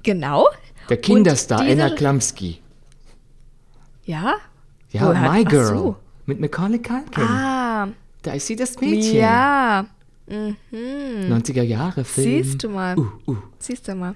Genau. 0.03 0.47
Der 0.89 0.97
Kinderstar 0.97 1.61
Anna 1.61 1.89
Klamski. 1.91 2.59
Ja? 4.05 4.35
Ja, 4.91 5.01
Wo 5.09 5.15
hat- 5.15 5.31
My 5.33 5.43
Girl. 5.43 5.65
so. 5.67 5.95
Mit 6.25 6.39
Macaulay 6.39 6.79
Culkin. 6.79 7.23
Ah, 7.23 7.87
Da 8.21 8.33
ist 8.33 8.47
sie 8.47 8.55
das 8.55 8.79
Mädchen. 8.79 9.17
ja. 9.17 9.85
90er 10.29 11.63
Jahre 11.63 12.03
Film. 12.03 12.43
Siehst 12.43 12.63
du 12.63 12.69
mal. 12.69 12.97
Uh, 12.97 13.07
uh. 13.27 13.37
Siehst 13.57 13.87
du 13.87 13.95
mal. 13.95 14.13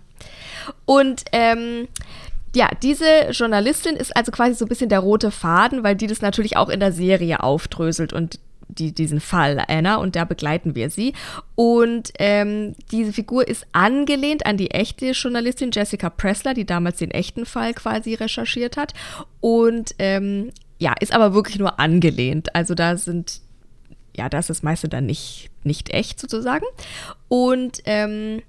Und 0.86 1.24
ähm, 1.32 1.88
ja, 2.56 2.70
diese 2.84 3.30
Journalistin 3.32 3.96
ist 3.96 4.16
also 4.16 4.32
quasi 4.32 4.54
so 4.54 4.66
ein 4.66 4.68
bisschen 4.70 4.90
der 4.90 5.00
rote 5.00 5.32
Faden, 5.32 5.84
weil 5.84 5.96
die 5.96 6.06
das 6.06 6.22
natürlich 6.22 6.56
auch 6.56 6.70
in 6.70 6.80
der 6.80 6.92
Serie 6.92 7.42
aufdröselt 7.42 8.14
und 8.14 8.40
die, 8.74 8.94
diesen 8.94 9.20
Fall 9.20 9.64
Anna 9.68 9.96
und 9.96 10.16
da 10.16 10.26
begleiten 10.26 10.76
wir 10.76 10.90
sie. 10.90 11.14
Und 11.56 12.12
ähm, 12.20 12.76
diese 12.92 13.14
Figur 13.14 13.48
ist 13.48 13.66
angelehnt 13.72 14.46
an 14.46 14.58
die 14.58 14.72
echte 14.72 15.12
Journalistin 15.12 15.72
Jessica 15.72 16.10
Pressler, 16.10 16.54
die 16.54 16.66
damals 16.66 16.98
den 16.98 17.12
echten 17.12 17.46
Fall 17.46 17.74
quasi 17.74 18.14
recherchiert 18.14 18.78
hat. 18.78 18.94
Und 19.40 19.96
ähm, 20.00 20.52
ja, 20.80 20.94
ist 21.00 21.14
aber 21.14 21.34
wirklich 21.34 21.60
nur 21.60 21.80
angelehnt. 21.80 22.56
Also 22.56 22.76
da 22.76 22.98
sind 22.98 23.42
ja, 24.16 24.30
da 24.30 24.40
ist 24.40 24.50
das 24.50 24.64
meiste 24.64 24.90
dann 24.90 25.06
nicht, 25.06 25.50
nicht 25.64 25.90
echt 25.90 26.20
sozusagen. 26.20 26.66
Und 27.28 27.80
ähm, 27.86 28.42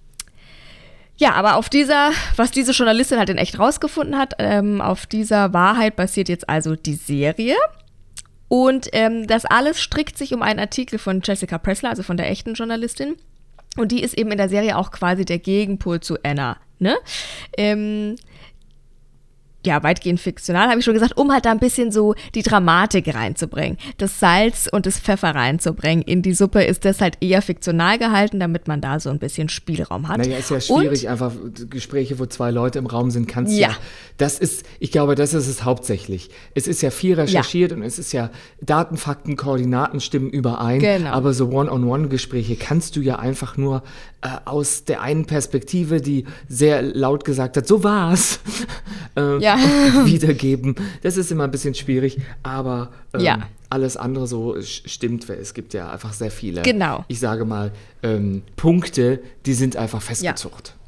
ja, 1.17 1.33
aber 1.33 1.57
auf 1.57 1.69
dieser, 1.69 2.11
was 2.37 2.51
diese 2.51 2.73
Journalistin 2.73 3.19
halt 3.19 3.31
in 3.31 3.39
echt 3.39 3.59
rausgefunden 3.59 4.19
hat, 4.19 4.35
ähm, 4.39 4.81
auf 4.81 5.07
dieser 5.07 5.53
Wahrheit 5.53 5.97
basiert 5.97 6.29
jetzt 6.29 6.49
also 6.49 6.77
die 6.77 6.95
Serie. 6.95 7.57
Und 8.49 8.89
ähm, 8.93 9.27
das 9.27 9.45
alles 9.45 9.81
strickt 9.81 10.19
sich 10.19 10.35
um 10.35 10.43
einen 10.43 10.61
Artikel 10.61 10.99
von 10.99 11.23
Jessica 11.25 11.59
Pressler, 11.59 11.91
also 11.91 12.03
von 12.03 12.17
der 12.17 12.31
echten 12.31 12.55
Journalistin. 12.55 13.17
Und 13.77 13.91
die 13.91 14.03
ist 14.03 14.17
eben 14.17 14.31
in 14.31 14.39
der 14.39 14.49
Serie 14.49 14.77
auch 14.79 14.91
quasi 14.91 15.25
der 15.25 15.39
Gegenpol 15.39 16.01
zu 16.01 16.17
Anna. 16.23 16.59
Ne? 16.79 16.97
Ähm, 17.57 18.17
ja, 19.67 19.83
weitgehend 19.83 20.21
fiktional, 20.21 20.69
habe 20.69 20.79
ich 20.79 20.85
schon 20.85 20.95
gesagt, 20.95 21.17
um 21.17 21.33
halt 21.33 21.45
da 21.45 21.51
ein 21.51 21.59
bisschen 21.59 21.93
so 21.93 22.15
die 22.35 22.43
Dramatik 22.43 23.15
reinzubringen. 23.15 23.79
Das 23.99 24.21
Salz 24.21 24.69
und 24.71 24.87
das 24.87 24.99
Pfeffer 24.99 25.35
reinzubringen 25.35 26.03
in 26.03 26.23
die 26.23 26.35
Suppe 26.35 26.63
ist 26.63 26.85
das 26.85 27.01
halt 27.01 27.17
eher 27.21 27.43
fiktional 27.43 27.99
gehalten, 27.99 28.41
damit 28.41 28.69
man 28.69 28.81
da 28.81 29.01
so 29.01 29.11
ein 29.11 29.19
bisschen 29.19 29.49
Spielraum 29.49 30.09
hat. 30.09 30.19
Naja, 30.19 30.39
ist 30.39 30.51
ja 30.51 30.61
schwierig, 30.61 31.05
und, 31.05 31.11
einfach 31.11 31.33
Gespräche, 31.71 32.19
wo 32.19 32.27
zwei 32.27 32.51
Leute 32.51 32.79
im 32.79 32.87
Raum 32.87 33.11
sind, 33.11 33.27
kannst 33.29 33.53
ja. 33.53 33.71
ja. 33.71 33.77
Das 34.17 34.39
ist, 34.39 34.65
ich 34.79 34.93
glaube, 34.93 35.15
das 35.15 35.35
ist 35.35 35.49
es 35.49 35.65
hauptsächlich. 35.65 36.31
Es 36.55 36.69
ist 36.69 36.83
ja 36.83 36.91
viel 36.91 37.15
recherchiert 37.15 37.73
ja. 37.73 37.77
und 37.77 37.83
es 37.83 37.99
ist 37.99 38.13
ja 38.13 38.31
Daten, 38.61 38.97
Fakten, 38.97 39.37
Koordinaten 39.37 40.01
stimmen 40.01 40.31
überein. 40.31 40.79
Genau. 40.79 41.11
Aber 41.11 41.33
so 41.33 41.49
One-on-One-Gespräche 41.49 42.57
kannst 42.57 42.97
du 42.97 43.01
ja 43.01 43.19
einfach 43.19 43.57
nur 43.57 43.83
aus 44.45 44.85
der 44.85 45.03
einen 45.03 45.27
Perspektive, 45.27 46.01
die 46.01 46.25
sehr 46.49 46.83
laut 46.83 47.25
gesagt 47.25 47.57
hat, 47.57 47.67
so 47.67 47.85
war's. 47.85 48.41
äh, 49.17 49.39
ja. 49.39 49.57
wiedergeben. 50.05 50.75
Das 51.03 51.17
ist 51.17 51.31
immer 51.31 51.45
ein 51.45 51.51
bisschen 51.51 51.75
schwierig, 51.75 52.19
aber 52.43 52.91
ähm, 53.13 53.21
ja. 53.21 53.39
alles 53.71 53.97
andere 53.97 54.27
so 54.27 54.57
stimmt. 54.63 55.29
Es 55.29 55.55
gibt 55.55 55.75
ja 55.75 55.91
einfach 55.91 56.13
sehr 56.13 56.31
viele, 56.31 56.63
genau. 56.63 57.05
ich 57.09 57.21
sage 57.21 57.45
mal, 57.45 57.73
ähm, 58.03 58.43
Punkte, 58.57 59.21
die 59.47 59.55
sind 59.55 59.77
einfach 59.77 60.03
festgezucht. 60.03 60.69
Ja. 60.69 60.84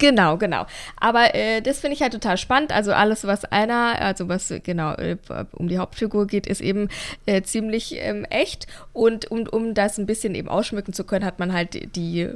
Genau, 0.00 0.38
genau. 0.38 0.64
Aber 0.96 1.34
äh, 1.34 1.60
das 1.60 1.78
finde 1.78 1.94
ich 1.94 2.02
halt 2.02 2.14
total 2.14 2.38
spannend. 2.38 2.72
Also 2.72 2.92
alles, 2.92 3.26
was 3.26 3.44
einer, 3.44 4.00
also 4.00 4.28
was 4.28 4.52
genau 4.64 4.94
äh, 4.94 5.18
um 5.52 5.68
die 5.68 5.78
Hauptfigur 5.78 6.26
geht, 6.26 6.46
ist 6.46 6.62
eben 6.62 6.88
äh, 7.26 7.42
ziemlich 7.42 7.96
ähm, 7.98 8.24
echt. 8.24 8.66
Und 8.94 9.30
um, 9.30 9.46
um 9.46 9.74
das 9.74 9.98
ein 9.98 10.06
bisschen 10.06 10.34
eben 10.34 10.48
ausschmücken 10.48 10.94
zu 10.94 11.04
können, 11.04 11.24
hat 11.24 11.38
man 11.38 11.52
halt 11.52 11.94
die 11.94 12.28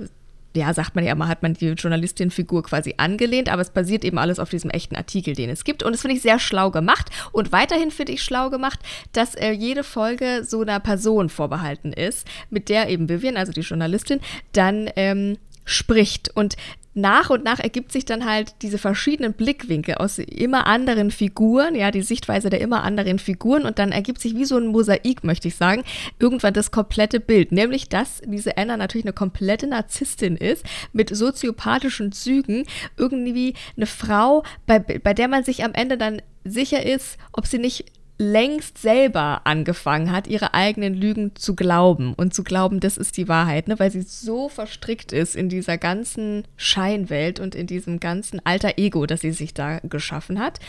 ja, 0.56 0.72
sagt 0.72 0.94
man 0.94 1.04
ja 1.04 1.12
immer, 1.12 1.26
hat 1.26 1.42
man 1.42 1.54
die 1.54 1.70
Journalistin-Figur 1.70 2.62
quasi 2.62 2.94
angelehnt, 2.96 3.48
aber 3.48 3.60
es 3.60 3.70
basiert 3.70 4.04
eben 4.04 4.18
alles 4.18 4.38
auf 4.38 4.50
diesem 4.50 4.70
echten 4.70 4.94
Artikel, 4.94 5.34
den 5.34 5.50
es 5.50 5.64
gibt. 5.64 5.82
Und 5.82 5.92
das 5.92 6.02
finde 6.02 6.14
ich 6.16 6.22
sehr 6.22 6.38
schlau 6.38 6.70
gemacht. 6.70 7.10
Und 7.32 7.50
weiterhin 7.50 7.90
finde 7.90 8.12
ich 8.12 8.22
schlau 8.22 8.50
gemacht, 8.50 8.78
dass 9.12 9.34
äh, 9.34 9.50
jede 9.50 9.82
Folge 9.82 10.44
so 10.44 10.60
einer 10.60 10.78
Person 10.78 11.28
vorbehalten 11.28 11.92
ist, 11.92 12.24
mit 12.50 12.68
der 12.68 12.88
eben 12.88 13.08
Vivian, 13.08 13.36
also 13.36 13.50
die 13.50 13.62
Journalistin, 13.62 14.20
dann 14.52 14.88
ähm, 14.94 15.38
spricht. 15.64 16.30
Und 16.36 16.56
nach 16.94 17.30
und 17.30 17.44
nach 17.44 17.58
ergibt 17.58 17.92
sich 17.92 18.04
dann 18.04 18.24
halt 18.24 18.54
diese 18.62 18.78
verschiedenen 18.78 19.32
Blickwinkel 19.32 19.96
aus 19.96 20.18
immer 20.18 20.66
anderen 20.66 21.10
Figuren, 21.10 21.74
ja, 21.74 21.90
die 21.90 22.02
Sichtweise 22.02 22.50
der 22.50 22.60
immer 22.60 22.84
anderen 22.84 23.18
Figuren 23.18 23.66
und 23.66 23.78
dann 23.78 23.92
ergibt 23.92 24.20
sich 24.20 24.34
wie 24.36 24.44
so 24.44 24.56
ein 24.56 24.68
Mosaik, 24.68 25.24
möchte 25.24 25.48
ich 25.48 25.56
sagen, 25.56 25.82
irgendwann 26.18 26.54
das 26.54 26.70
komplette 26.70 27.20
Bild. 27.20 27.52
Nämlich, 27.52 27.88
dass 27.88 28.22
diese 28.24 28.56
Anna 28.56 28.76
natürlich 28.76 29.06
eine 29.06 29.12
komplette 29.12 29.66
Narzisstin 29.66 30.36
ist, 30.36 30.64
mit 30.92 31.14
soziopathischen 31.14 32.12
Zügen, 32.12 32.64
irgendwie 32.96 33.54
eine 33.76 33.86
Frau, 33.86 34.44
bei, 34.66 34.78
bei 34.78 35.14
der 35.14 35.28
man 35.28 35.44
sich 35.44 35.64
am 35.64 35.74
Ende 35.74 35.98
dann 35.98 36.22
sicher 36.44 36.84
ist, 36.84 37.18
ob 37.32 37.46
sie 37.46 37.58
nicht 37.58 37.86
längst 38.16 38.78
selber 38.78 39.42
angefangen 39.44 40.12
hat, 40.12 40.28
ihre 40.28 40.54
eigenen 40.54 40.94
Lügen 40.94 41.34
zu 41.34 41.56
glauben 41.56 42.14
und 42.14 42.32
zu 42.32 42.44
glauben, 42.44 42.78
das 42.78 42.96
ist 42.96 43.16
die 43.16 43.28
Wahrheit, 43.28 43.66
ne? 43.66 43.78
weil 43.78 43.90
sie 43.90 44.02
so 44.02 44.48
verstrickt 44.48 45.12
ist 45.12 45.34
in 45.34 45.48
dieser 45.48 45.78
ganzen 45.78 46.44
Scheinwelt 46.56 47.40
und 47.40 47.54
in 47.54 47.66
diesem 47.66 47.98
ganzen 47.98 48.44
alter 48.44 48.78
Ego, 48.78 49.06
das 49.06 49.20
sie 49.20 49.32
sich 49.32 49.52
da 49.52 49.80
geschaffen 49.80 50.38
hat. 50.38 50.60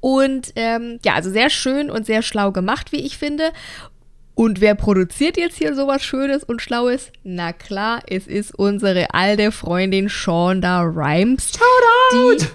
Und 0.00 0.52
ähm, 0.56 0.98
ja, 1.04 1.14
also 1.14 1.30
sehr 1.30 1.48
schön 1.48 1.90
und 1.90 2.04
sehr 2.04 2.22
schlau 2.22 2.52
gemacht, 2.52 2.92
wie 2.92 3.06
ich 3.06 3.16
finde. 3.16 3.52
Und 4.34 4.60
wer 4.60 4.74
produziert 4.74 5.36
jetzt 5.36 5.58
hier 5.58 5.74
sowas 5.74 6.02
Schönes 6.02 6.42
und 6.42 6.60
Schlaues? 6.60 7.10
Na 7.22 7.52
klar, 7.52 8.02
es 8.06 8.26
ist 8.26 8.54
unsere 8.54 9.14
alte 9.14 9.52
Freundin 9.52 10.08
Shonda 10.08 10.82
Rhimes. 10.82 11.52
Shoutout! 11.52 12.44
Die 12.44 12.46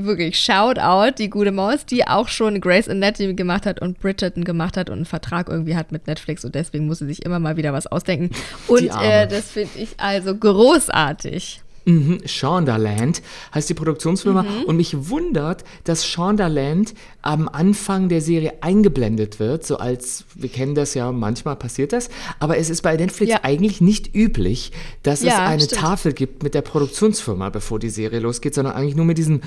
wirklich 0.00 0.38
Shoutout, 0.38 1.16
die 1.18 1.30
gute 1.30 1.52
Maus, 1.52 1.86
die 1.86 2.06
auch 2.06 2.28
schon 2.28 2.60
Grace 2.60 2.88
Anatomy 2.88 3.34
gemacht 3.34 3.66
hat 3.66 3.80
und 3.80 4.00
Bridgerton 4.00 4.44
gemacht 4.44 4.76
hat 4.76 4.90
und 4.90 4.96
einen 4.96 5.04
Vertrag 5.04 5.48
irgendwie 5.48 5.76
hat 5.76 5.92
mit 5.92 6.06
Netflix 6.06 6.44
und 6.44 6.54
deswegen 6.54 6.86
muss 6.86 6.98
sie 6.98 7.06
sich 7.06 7.24
immer 7.24 7.38
mal 7.38 7.56
wieder 7.56 7.72
was 7.72 7.86
ausdenken. 7.86 8.30
Und 8.68 8.90
äh, 9.02 9.26
das 9.26 9.50
finde 9.50 9.78
ich 9.78 9.98
also 9.98 10.34
großartig. 10.34 11.62
Mhm, 11.84 12.20
Shondaland 12.26 13.22
heißt 13.54 13.68
die 13.68 13.74
Produktionsfirma 13.74 14.42
mhm. 14.42 14.64
und 14.64 14.76
mich 14.76 15.08
wundert, 15.08 15.64
dass 15.84 16.06
Shondaland 16.06 16.94
am 17.22 17.48
Anfang 17.48 18.08
der 18.08 18.20
Serie 18.20 18.54
eingeblendet 18.62 19.40
wird, 19.40 19.66
so 19.66 19.76
als, 19.76 20.24
wir 20.34 20.48
kennen 20.48 20.74
das 20.74 20.94
ja, 20.94 21.10
manchmal 21.12 21.56
passiert 21.56 21.92
das, 21.92 22.08
aber 22.38 22.56
es 22.58 22.70
ist 22.70 22.82
bei 22.82 22.96
Netflix 22.96 23.32
ja. 23.32 23.40
eigentlich 23.42 23.80
nicht 23.80 24.14
üblich, 24.14 24.72
dass 25.02 25.22
ja, 25.22 25.32
es 25.32 25.38
eine 25.38 25.62
stimmt. 25.62 25.80
Tafel 25.80 26.12
gibt 26.12 26.42
mit 26.42 26.54
der 26.54 26.62
Produktionsfirma, 26.62 27.50
bevor 27.50 27.78
die 27.78 27.90
Serie 27.90 28.20
losgeht, 28.20 28.54
sondern 28.54 28.74
eigentlich 28.74 28.96
nur 28.96 29.06
mit 29.06 29.18
diesem 29.18 29.40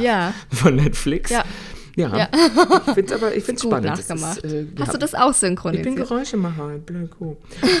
ja, 0.00 0.32
von 0.50 0.76
Netflix. 0.76 1.30
Ja. 1.30 1.44
Ja, 1.98 2.16
ja. 2.16 2.28
ich 2.86 2.92
finde 2.94 3.14
es 3.14 3.20
aber 3.20 3.34
ich 3.34 3.42
find's 3.42 3.62
spannend. 3.62 3.86
Nachgemacht. 3.86 4.38
Ist, 4.38 4.52
äh, 4.52 4.66
Hast 4.78 4.94
du 4.94 4.98
das 4.98 5.14
auch 5.16 5.34
synchronisiert? 5.34 5.86
Ich 5.86 5.94
bin 5.94 6.04
Geräuschemacher, 6.04 6.78
blöd. 6.78 7.10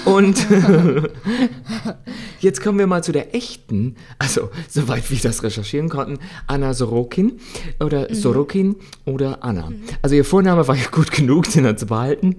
Und 0.04 0.44
jetzt 2.40 2.60
kommen 2.60 2.80
wir 2.80 2.88
mal 2.88 3.04
zu 3.04 3.12
der 3.12 3.36
echten, 3.36 3.94
also 4.18 4.50
soweit 4.68 5.08
wir 5.08 5.18
das 5.18 5.44
recherchieren 5.44 5.88
konnten, 5.88 6.18
Anna 6.48 6.74
Sorokin 6.74 7.38
oder 7.78 8.08
mhm. 8.08 8.14
Sorokin 8.14 8.76
oder 9.04 9.44
Anna. 9.44 9.70
Mhm. 9.70 9.82
Also 10.02 10.16
ihr 10.16 10.24
Vorname 10.24 10.66
war 10.66 10.74
ja 10.74 10.88
gut 10.90 11.12
genug, 11.12 11.48
den 11.52 11.76
zu 11.76 11.86
behalten, 11.86 12.36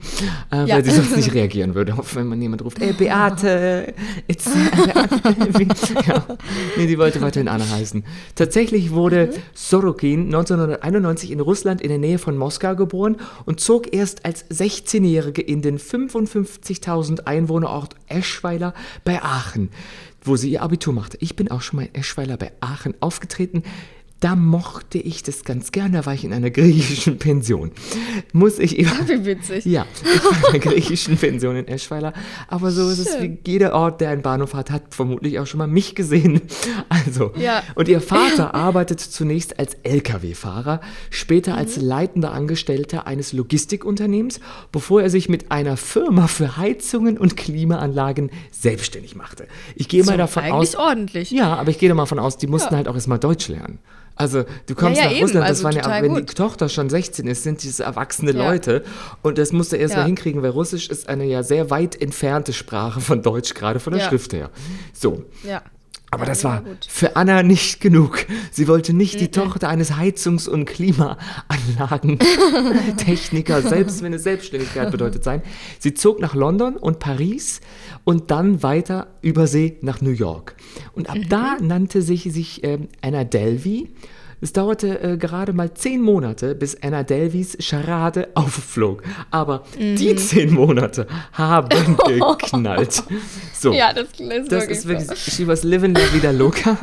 äh, 0.51 0.65
ja. 0.65 0.75
weil 0.75 0.83
sie 0.83 0.91
sonst 0.91 1.15
nicht 1.15 1.33
reagieren 1.33 1.75
würde, 1.75 1.95
wenn 2.13 2.27
man 2.27 2.41
jemand 2.41 2.65
ruft, 2.65 2.81
ey 2.81 2.91
Beate, 2.91 3.93
it's 4.27 4.50
ja. 6.07 6.25
Nee, 6.75 6.88
die 6.88 6.98
wollte 6.98 7.21
weiterhin 7.21 7.48
Anna 7.48 7.69
heißen. 7.69 8.03
Tatsächlich 8.36 8.91
wurde 8.91 9.27
mhm. 9.27 9.41
Sorokin 9.53 10.25
1991 10.25 11.31
in 11.31 11.39
Russland 11.39 11.68
Russland 11.69 11.81
in 11.81 11.89
der 11.89 11.99
Nähe 11.99 12.17
von 12.17 12.35
Moskau 12.35 12.75
geboren 12.75 13.17
und 13.45 13.59
zog 13.59 13.93
erst 13.93 14.25
als 14.25 14.49
16-Jährige 14.49 15.43
in 15.43 15.61
den 15.61 15.77
55.000 15.77 17.25
Einwohnerort 17.27 17.95
Eschweiler 18.07 18.73
bei 19.03 19.21
Aachen, 19.21 19.69
wo 20.23 20.35
sie 20.35 20.49
ihr 20.49 20.63
Abitur 20.63 20.93
machte. 20.93 21.17
Ich 21.21 21.35
bin 21.35 21.51
auch 21.51 21.61
schon 21.61 21.77
mal 21.77 21.85
in 21.85 21.93
Eschweiler 21.93 22.38
bei 22.38 22.51
Aachen 22.59 22.95
aufgetreten 23.01 23.61
da 24.19 24.35
mochte 24.35 24.97
ich 24.97 25.23
das 25.23 25.43
ganz 25.45 25.71
gerne, 25.71 25.99
da 25.99 26.05
war 26.05 26.13
ich 26.13 26.25
in 26.25 26.33
einer 26.33 26.49
griechischen 26.49 27.19
Pension. 27.19 27.71
Muss 28.33 28.59
ich 28.59 28.77
immer. 28.77 29.07
Wie 29.07 29.25
witzig. 29.25 29.65
Ja, 29.65 29.85
ich 30.03 30.23
war 30.23 30.31
in 30.31 30.45
einer 30.47 30.59
griechischen 30.59 31.17
Pension 31.17 31.55
in 31.55 31.67
Eschweiler. 31.67 32.13
Aber 32.47 32.71
so 32.71 32.89
ist 32.89 32.99
es 32.99 33.21
wie 33.21 33.38
jeder 33.45 33.73
Ort, 33.73 34.01
der 34.01 34.09
einen 34.09 34.21
Bahnhof 34.21 34.53
hat, 34.53 34.71
hat 34.71 34.93
vermutlich 34.93 35.39
auch 35.39 35.47
schon 35.47 35.59
mal 35.59 35.67
mich 35.67 35.95
gesehen. 35.95 36.41
Also, 36.89 37.31
ja. 37.38 37.63
und 37.75 37.88
ihr 37.88 38.01
Vater 38.01 38.53
arbeitet 38.55 38.99
zunächst 38.99 39.59
als 39.59 39.75
Lkw-Fahrer, 39.83 40.81
später 41.09 41.53
mhm. 41.53 41.57
als 41.57 41.77
leitender 41.77 42.31
Angestellter 42.31 43.05
eines 43.07 43.31
Logistikunternehmens, 43.31 44.39
bevor 44.71 45.01
er 45.01 45.09
sich 45.09 45.29
mit 45.29 45.51
einer 45.51 45.77
Firma 45.77 46.27
für 46.27 46.57
Heizungen 46.57 47.17
und 47.17 47.38
Klimaanlagen 47.38 48.31
selbstständig 48.51 49.15
machte. 49.15 49.47
Ich 49.75 49.88
gehe 49.88 50.03
so, 50.03 50.11
mal 50.11 50.17
davon 50.17 50.43
eigentlich 50.43 50.77
aus. 50.77 50.88
ordentlich. 50.88 51.31
Ja, 51.31 51.55
aber 51.55 51.69
ich 51.69 51.79
gehe 51.79 51.89
davon 51.89 52.19
aus, 52.19 52.38
die 52.38 52.47
mussten 52.47 52.73
ja. 52.73 52.77
halt 52.77 52.88
auch 52.88 52.95
erstmal 52.95 53.19
Deutsch 53.19 53.47
lernen. 53.47 53.79
Also 54.19 54.43
du 54.65 54.75
kommst 54.75 54.97
ja, 54.97 55.05
ja, 55.05 55.09
nach 55.09 55.15
eben. 55.15 55.23
Russland, 55.23 55.43
das 55.49 55.63
also 55.63 55.63
waren 55.63 55.75
ja, 55.77 56.01
wenn 56.03 56.13
gut. 56.13 56.29
die 56.29 56.33
Tochter 56.33 56.67
schon 56.67 56.89
16 56.89 57.25
ist, 57.25 57.43
sind 57.43 57.63
diese 57.63 57.83
erwachsene 57.83 58.33
ja. 58.33 58.49
Leute. 58.49 58.83
Und 59.21 59.38
das 59.38 59.53
musst 59.53 59.71
du 59.71 59.77
erst 59.77 59.95
mal 59.95 60.05
hinkriegen, 60.05 60.43
weil 60.43 60.49
Russisch 60.49 60.89
ist 60.89 61.07
eine 61.07 61.23
ja 61.23 61.41
sehr 61.41 61.69
weit 61.69 61.99
entfernte 62.01 62.51
Sprache 62.51 62.99
von 62.99 63.21
Deutsch, 63.21 63.53
gerade 63.53 63.79
von 63.79 63.93
der 63.93 64.01
Schrift 64.01 64.33
her. 64.33 64.49
So. 64.93 65.23
Ja. 65.47 65.61
Aber 66.11 66.25
das 66.25 66.43
war 66.43 66.63
für 66.87 67.15
Anna 67.15 67.43
nicht 67.43 67.81
genug. 67.81 68.25
Sie 68.51 68.67
wollte 68.67 68.93
nicht 68.93 69.13
mhm. 69.15 69.19
die 69.19 69.29
Tochter 69.29 69.69
eines 69.69 69.93
Heizungs- 69.93 70.49
und 70.49 70.65
Klimaanlagentechniker, 70.65 73.61
selbst 73.69 74.01
wenn 74.01 74.13
es 74.13 74.23
Selbstständigkeit 74.23 74.89
bedeutet 74.91 75.23
sein. 75.23 75.43
Sie 75.77 75.93
zog 75.93 76.19
nach 76.19 76.33
London 76.33 76.77
und 76.77 76.97
Paris 76.99 77.61
und 78.05 78.31
dann 78.31 78.63
weiter 78.63 79.05
über 79.21 79.45
See 79.45 79.77
nach 79.81 80.01
New 80.01 80.09
York. 80.09 80.55
Und 80.93 81.09
ab 81.09 81.17
mhm. 81.17 81.29
da 81.29 81.57
nannte 81.61 82.01
sich 82.01 82.23
sich 82.23 82.63
äh, 82.63 82.79
Anna 83.01 83.23
Delvey 83.23 83.89
es 84.41 84.53
dauerte 84.53 85.01
äh, 85.01 85.17
gerade 85.17 85.53
mal 85.53 85.74
zehn 85.74 86.01
Monate, 86.01 86.55
bis 86.55 86.81
Anna 86.81 87.03
Delvis 87.03 87.58
Charade 87.60 88.29
aufflog. 88.36 89.03
Aber 89.31 89.63
mhm. 89.77 89.96
die 89.96 90.15
zehn 90.15 90.53
Monate 90.53 91.08
haben 91.34 91.98
geknallt. 92.05 93.03
So, 93.60 93.74
ja, 93.74 93.91
das, 93.91 94.08
ist 94.17 94.51
das 94.53 94.67
ist 94.67 94.88
wirklich, 94.88 95.08
so. 95.08 95.15
she 95.15 95.46
was 95.46 95.63
living 95.63 95.93
la 95.93 96.13
vida 96.13 96.31
loca. 96.31 96.77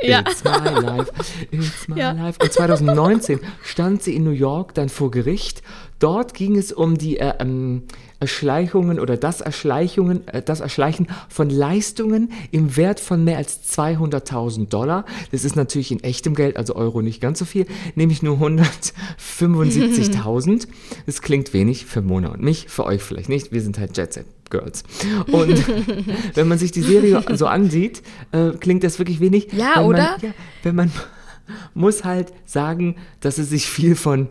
ja. 0.00 0.20
It's 0.20 0.44
my 0.44 0.80
life, 0.80 1.10
it's 1.50 1.88
my 1.88 1.98
ja. 1.98 2.12
life. 2.12 2.38
Und 2.40 2.52
2019 2.52 3.40
stand 3.64 4.04
sie 4.04 4.14
in 4.14 4.22
New 4.22 4.30
York 4.30 4.72
dann 4.74 4.88
vor 4.88 5.10
Gericht 5.10 5.60
Dort 6.00 6.34
ging 6.34 6.56
es 6.56 6.72
um 6.72 6.98
die 6.98 7.18
äh, 7.18 7.34
ähm, 7.38 7.84
Erschleichungen 8.20 8.98
oder 8.98 9.18
das 9.18 9.42
Erschleichungen, 9.42 10.26
äh, 10.28 10.40
das 10.42 10.60
Erschleichen 10.60 11.08
von 11.28 11.50
Leistungen 11.50 12.32
im 12.50 12.74
Wert 12.76 12.98
von 13.00 13.22
mehr 13.22 13.36
als 13.36 13.70
200.000 13.76 14.68
Dollar. 14.68 15.04
Das 15.30 15.44
ist 15.44 15.56
natürlich 15.56 15.92
in 15.92 16.02
echtem 16.02 16.34
Geld, 16.34 16.56
also 16.56 16.74
Euro 16.74 17.02
nicht 17.02 17.20
ganz 17.20 17.38
so 17.38 17.44
viel, 17.44 17.66
nämlich 17.96 18.22
nur 18.22 18.38
175.000. 18.38 20.68
Das 21.04 21.20
klingt 21.22 21.52
wenig 21.52 21.84
für 21.84 22.00
Mona 22.00 22.30
und 22.30 22.40
mich, 22.42 22.68
für 22.68 22.86
euch 22.86 23.02
vielleicht 23.02 23.28
nicht. 23.28 23.52
Wir 23.52 23.60
sind 23.60 23.78
halt 23.78 23.94
Jet 23.96 24.14
Set 24.14 24.24
Girls. 24.48 24.84
Und 25.30 25.62
wenn 26.34 26.48
man 26.48 26.56
sich 26.58 26.72
die 26.72 26.80
Serie 26.80 27.22
so 27.34 27.46
ansieht, 27.46 28.00
äh, 28.32 28.52
klingt 28.58 28.84
das 28.84 28.98
wirklich 28.98 29.20
wenig. 29.20 29.48
Ja, 29.52 29.82
oder? 29.82 30.12
Man, 30.12 30.20
ja, 30.22 30.30
wenn 30.62 30.74
man 30.74 30.90
muss 31.74 32.04
halt 32.04 32.32
sagen, 32.46 32.96
dass 33.20 33.36
es 33.36 33.50
sich 33.50 33.66
viel 33.66 33.96
von 33.96 34.28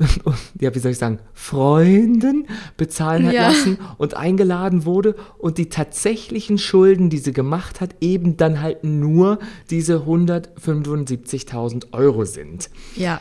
ja, 0.60 0.74
wie 0.74 0.78
soll 0.78 0.92
ich 0.92 0.98
sagen, 0.98 1.18
Freunden 1.34 2.46
bezahlen 2.76 3.26
hat 3.26 3.34
ja. 3.34 3.48
lassen 3.48 3.78
und 3.98 4.14
eingeladen 4.14 4.84
wurde 4.84 5.14
und 5.38 5.58
die 5.58 5.68
tatsächlichen 5.68 6.58
Schulden, 6.58 7.10
die 7.10 7.18
sie 7.18 7.32
gemacht 7.32 7.80
hat, 7.80 7.96
eben 8.00 8.36
dann 8.36 8.62
halt 8.62 8.84
nur 8.84 9.38
diese 9.70 9.98
175.000 9.98 11.92
Euro 11.92 12.24
sind. 12.24 12.70
Ja. 12.96 13.20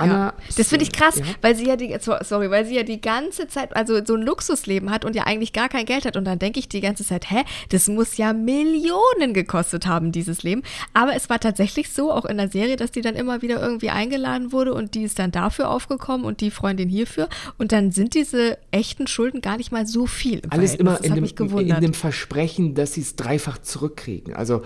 Anna. 0.00 0.26
Ja. 0.26 0.34
Das 0.56 0.68
finde 0.68 0.84
ich 0.84 0.92
krass, 0.92 1.18
ja. 1.18 1.24
weil 1.42 1.54
sie 1.54 1.66
ja 1.66 1.76
die, 1.76 1.96
sorry, 2.00 2.50
weil 2.50 2.66
sie 2.66 2.76
ja 2.76 2.82
die 2.82 3.00
ganze 3.00 3.48
Zeit, 3.48 3.76
also 3.76 4.04
so 4.04 4.14
ein 4.14 4.22
Luxusleben 4.22 4.90
hat 4.90 5.04
und 5.04 5.14
ja 5.14 5.24
eigentlich 5.24 5.52
gar 5.52 5.68
kein 5.68 5.84
Geld 5.84 6.04
hat. 6.04 6.16
Und 6.16 6.24
dann 6.24 6.38
denke 6.38 6.58
ich 6.58 6.68
die 6.68 6.80
ganze 6.80 7.04
Zeit, 7.04 7.30
hä, 7.30 7.42
das 7.70 7.88
muss 7.88 8.16
ja 8.16 8.32
Millionen 8.32 9.34
gekostet 9.34 9.86
haben, 9.86 10.12
dieses 10.12 10.42
Leben. 10.42 10.62
Aber 10.94 11.14
es 11.14 11.28
war 11.28 11.40
tatsächlich 11.40 11.92
so, 11.92 12.12
auch 12.12 12.24
in 12.24 12.36
der 12.36 12.48
Serie, 12.48 12.76
dass 12.76 12.90
die 12.90 13.00
dann 13.00 13.14
immer 13.14 13.42
wieder 13.42 13.60
irgendwie 13.60 13.90
eingeladen 13.90 14.52
wurde 14.52 14.74
und 14.74 14.94
die 14.94 15.02
ist 15.02 15.18
dann 15.18 15.30
dafür 15.30 15.70
aufgekommen 15.70 16.24
und 16.26 16.40
die 16.40 16.50
Freundin 16.50 16.88
hierfür. 16.88 17.28
Und 17.58 17.72
dann 17.72 17.92
sind 17.92 18.14
diese 18.14 18.58
echten 18.70 19.06
Schulden 19.06 19.40
gar 19.40 19.56
nicht 19.56 19.72
mal 19.72 19.86
so 19.86 20.06
viel. 20.06 20.42
Alles 20.50 20.74
immer 20.74 21.02
in 21.04 21.14
dem, 21.14 21.24
in 21.24 21.80
dem, 21.80 21.94
Versprechen, 21.94 22.74
dass 22.74 22.94
sie 22.94 23.02
es 23.02 23.16
dreifach 23.16 23.58
zurückkriegen. 23.58 24.34
Also 24.34 24.62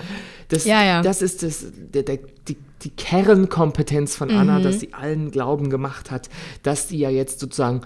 das, 0.49 0.65
ja. 0.65 1.03
das 1.03 1.23
ist 1.23 1.43
das, 1.43 1.67
der, 1.93 2.03
der, 2.03 2.19
die 2.49 2.57
die 2.85 2.91
Kernkompetenz 2.91 4.17
von 4.17 4.31
Anna, 4.31 4.59
mhm. 4.59 4.63
dass 4.63 4.81
sie 4.81 4.93
allen 4.93 5.31
Glauben 5.31 5.71
gemacht 5.71 6.11
hat, 6.11 6.29
dass 6.63 6.89
sie 6.89 6.99
ja 6.99 7.11
jetzt 7.11 7.41
sozusagen 7.41 7.83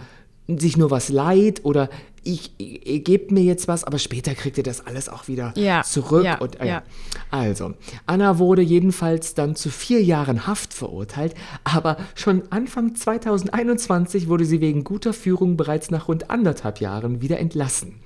sich 0.48 0.76
nur 0.76 0.90
was 0.90 1.10
leid 1.10 1.64
oder 1.64 1.90
ich, 2.24 2.52
ich, 2.58 2.86
ich 2.86 3.04
gebe 3.04 3.32
mir 3.32 3.42
jetzt 3.42 3.68
was, 3.68 3.84
aber 3.84 3.98
später 3.98 4.34
kriegt 4.34 4.58
ihr 4.58 4.64
das 4.64 4.86
alles 4.86 5.08
auch 5.08 5.28
wieder 5.28 5.52
ja, 5.56 5.82
zurück. 5.82 6.24
Ja, 6.24 6.38
und, 6.38 6.60
äh, 6.60 6.66
ja. 6.66 6.82
Also, 7.30 7.74
Anna 8.06 8.38
wurde 8.38 8.62
jedenfalls 8.62 9.34
dann 9.34 9.56
zu 9.56 9.70
vier 9.70 10.02
Jahren 10.02 10.46
Haft 10.46 10.74
verurteilt, 10.74 11.34
aber 11.64 11.96
schon 12.14 12.42
Anfang 12.50 12.94
2021 12.94 14.28
wurde 14.28 14.44
sie 14.44 14.60
wegen 14.60 14.84
guter 14.84 15.12
Führung 15.12 15.56
bereits 15.56 15.90
nach 15.90 16.08
rund 16.08 16.30
anderthalb 16.30 16.80
Jahren 16.80 17.22
wieder 17.22 17.38
entlassen. 17.38 18.00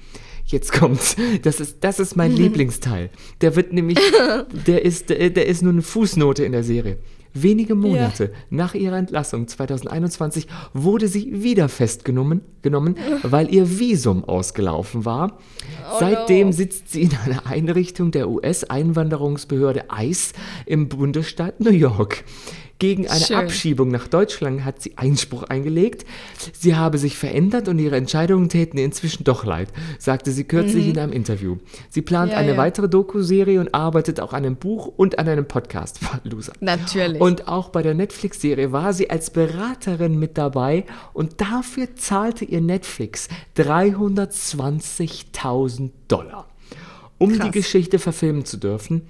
Jetzt 0.46 0.72
kommt's. 0.72 1.16
Das 1.42 1.60
ist, 1.60 1.78
das 1.82 2.00
ist 2.00 2.16
mein 2.16 2.32
Lieblingsteil. 2.36 3.10
Der 3.40 3.56
wird 3.56 3.72
nämlich, 3.72 3.98
der 4.66 4.84
ist, 4.84 5.10
der, 5.10 5.30
der 5.30 5.46
ist 5.46 5.62
nur 5.62 5.72
eine 5.72 5.82
Fußnote 5.82 6.44
in 6.44 6.52
der 6.52 6.64
Serie. 6.64 6.98
Wenige 7.34 7.74
Monate 7.74 8.24
ja. 8.24 8.30
nach 8.50 8.74
ihrer 8.74 8.98
Entlassung 8.98 9.48
2021 9.48 10.46
wurde 10.74 11.08
sie 11.08 11.42
wieder 11.42 11.70
festgenommen, 11.70 12.42
genommen, 12.60 12.96
weil 13.22 13.52
ihr 13.52 13.78
Visum 13.78 14.24
ausgelaufen 14.24 15.06
war. 15.06 15.38
Oh 15.90 15.96
Seitdem 15.98 16.48
no. 16.48 16.52
sitzt 16.52 16.90
sie 16.90 17.02
in 17.02 17.12
einer 17.24 17.46
Einrichtung 17.46 18.10
der 18.10 18.28
US-Einwanderungsbehörde 18.28 19.86
ICE 19.96 20.34
im 20.66 20.88
Bundesstaat 20.88 21.60
New 21.60 21.70
York. 21.70 22.24
Gegen 22.82 23.06
eine 23.06 23.24
Schön. 23.24 23.36
Abschiebung 23.36 23.92
nach 23.92 24.08
Deutschland 24.08 24.64
hat 24.64 24.82
sie 24.82 24.98
Einspruch 24.98 25.44
eingelegt. 25.44 26.04
Sie 26.52 26.74
habe 26.74 26.98
sich 26.98 27.16
verändert 27.16 27.68
und 27.68 27.78
ihre 27.78 27.94
Entscheidungen 27.94 28.48
täten 28.48 28.76
ihr 28.76 28.84
inzwischen 28.84 29.22
doch 29.22 29.44
leid, 29.44 29.68
sagte 30.00 30.32
sie 30.32 30.42
kürzlich 30.42 30.86
mhm. 30.86 30.90
in 30.90 30.98
einem 30.98 31.12
Interview. 31.12 31.58
Sie 31.90 32.02
plant 32.02 32.32
ja, 32.32 32.38
eine 32.38 32.54
ja. 32.54 32.56
weitere 32.56 32.88
Doku-Serie 32.88 33.60
und 33.60 33.72
arbeitet 33.72 34.18
auch 34.18 34.32
an 34.32 34.44
einem 34.44 34.56
Buch 34.56 34.88
und 34.88 35.20
an 35.20 35.28
einem 35.28 35.46
Podcast. 35.46 36.00
Loser. 36.24 36.54
Natürlich. 36.58 37.20
Und 37.20 37.46
auch 37.46 37.68
bei 37.68 37.82
der 37.82 37.94
Netflix-Serie 37.94 38.72
war 38.72 38.92
sie 38.92 39.10
als 39.10 39.30
Beraterin 39.30 40.18
mit 40.18 40.36
dabei 40.36 40.84
und 41.12 41.40
dafür 41.40 41.94
zahlte 41.94 42.44
ihr 42.44 42.60
Netflix 42.60 43.28
320.000 43.58 45.90
Dollar. 46.08 46.48
Um 47.18 47.30
Krass. 47.30 47.46
die 47.46 47.52
Geschichte 47.52 48.00
verfilmen 48.00 48.44
zu 48.44 48.56
dürfen, 48.56 49.02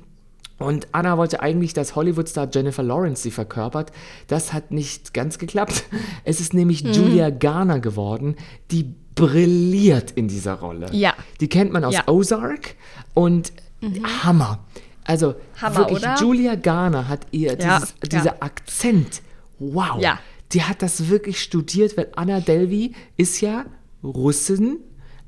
und 0.62 0.88
Anna 0.92 1.18
wollte 1.18 1.40
eigentlich, 1.40 1.74
dass 1.74 1.94
Hollywood-Star 1.96 2.48
Jennifer 2.52 2.82
Lawrence 2.82 3.22
sie 3.22 3.30
verkörpert. 3.30 3.92
Das 4.26 4.52
hat 4.52 4.70
nicht 4.70 5.14
ganz 5.14 5.38
geklappt. 5.38 5.84
Es 6.24 6.40
ist 6.40 6.54
nämlich 6.54 6.84
mhm. 6.84 6.92
Julia 6.92 7.30
Garner 7.30 7.80
geworden, 7.80 8.36
die 8.70 8.94
brilliert 9.14 10.12
in 10.12 10.28
dieser 10.28 10.54
Rolle. 10.54 10.86
Ja. 10.92 11.14
Die 11.40 11.48
kennt 11.48 11.72
man 11.72 11.84
aus 11.84 11.94
ja. 11.94 12.08
Ozark 12.08 12.74
und 13.14 13.52
mhm. 13.80 14.04
Hammer. 14.24 14.60
Also 15.04 15.34
Hammer, 15.60 15.78
wirklich, 15.78 15.98
oder? 15.98 16.16
Julia 16.20 16.54
Garner 16.54 17.08
hat 17.08 17.26
ihr 17.32 17.58
ja, 17.58 17.78
dieses, 17.78 17.94
dieser 18.00 18.42
Akzent. 18.42 19.22
Wow. 19.58 20.00
Ja. 20.00 20.18
Die 20.52 20.62
hat 20.62 20.82
das 20.82 21.08
wirklich 21.08 21.42
studiert, 21.42 21.96
weil 21.96 22.08
Anna 22.14 22.40
Delvey 22.40 22.92
ist 23.16 23.40
ja 23.40 23.64
Russin, 24.02 24.78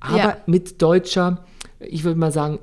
aber 0.00 0.38
mit 0.46 0.82
deutscher, 0.82 1.44
ich 1.80 2.04
würde 2.04 2.18
mal 2.18 2.32
sagen, 2.32 2.58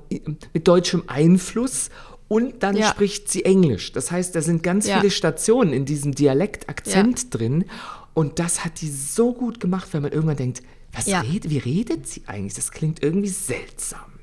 mit 0.53 0.67
deutschem 0.67 1.03
Einfluss 1.07 1.89
und 2.31 2.63
dann 2.63 2.77
ja. 2.77 2.87
spricht 2.87 3.29
sie 3.29 3.43
Englisch. 3.43 3.91
Das 3.91 4.09
heißt, 4.09 4.33
da 4.33 4.41
sind 4.41 4.63
ganz 4.63 4.87
ja. 4.87 4.97
viele 4.97 5.11
Stationen 5.11 5.73
in 5.73 5.83
diesem 5.83 6.15
Dialekt-Akzent 6.15 7.23
ja. 7.23 7.29
drin. 7.29 7.65
Und 8.13 8.39
das 8.39 8.63
hat 8.63 8.79
die 8.79 8.87
so 8.87 9.33
gut 9.33 9.59
gemacht, 9.59 9.89
wenn 9.91 10.01
man 10.01 10.13
irgendwann 10.13 10.37
denkt, 10.37 10.63
was 10.93 11.07
redet, 11.07 11.49
wie 11.49 11.57
redet 11.57 12.07
sie 12.07 12.21
eigentlich? 12.27 12.53
Das 12.53 12.71
klingt 12.71 13.03
irgendwie 13.03 13.27
seltsam. 13.27 14.13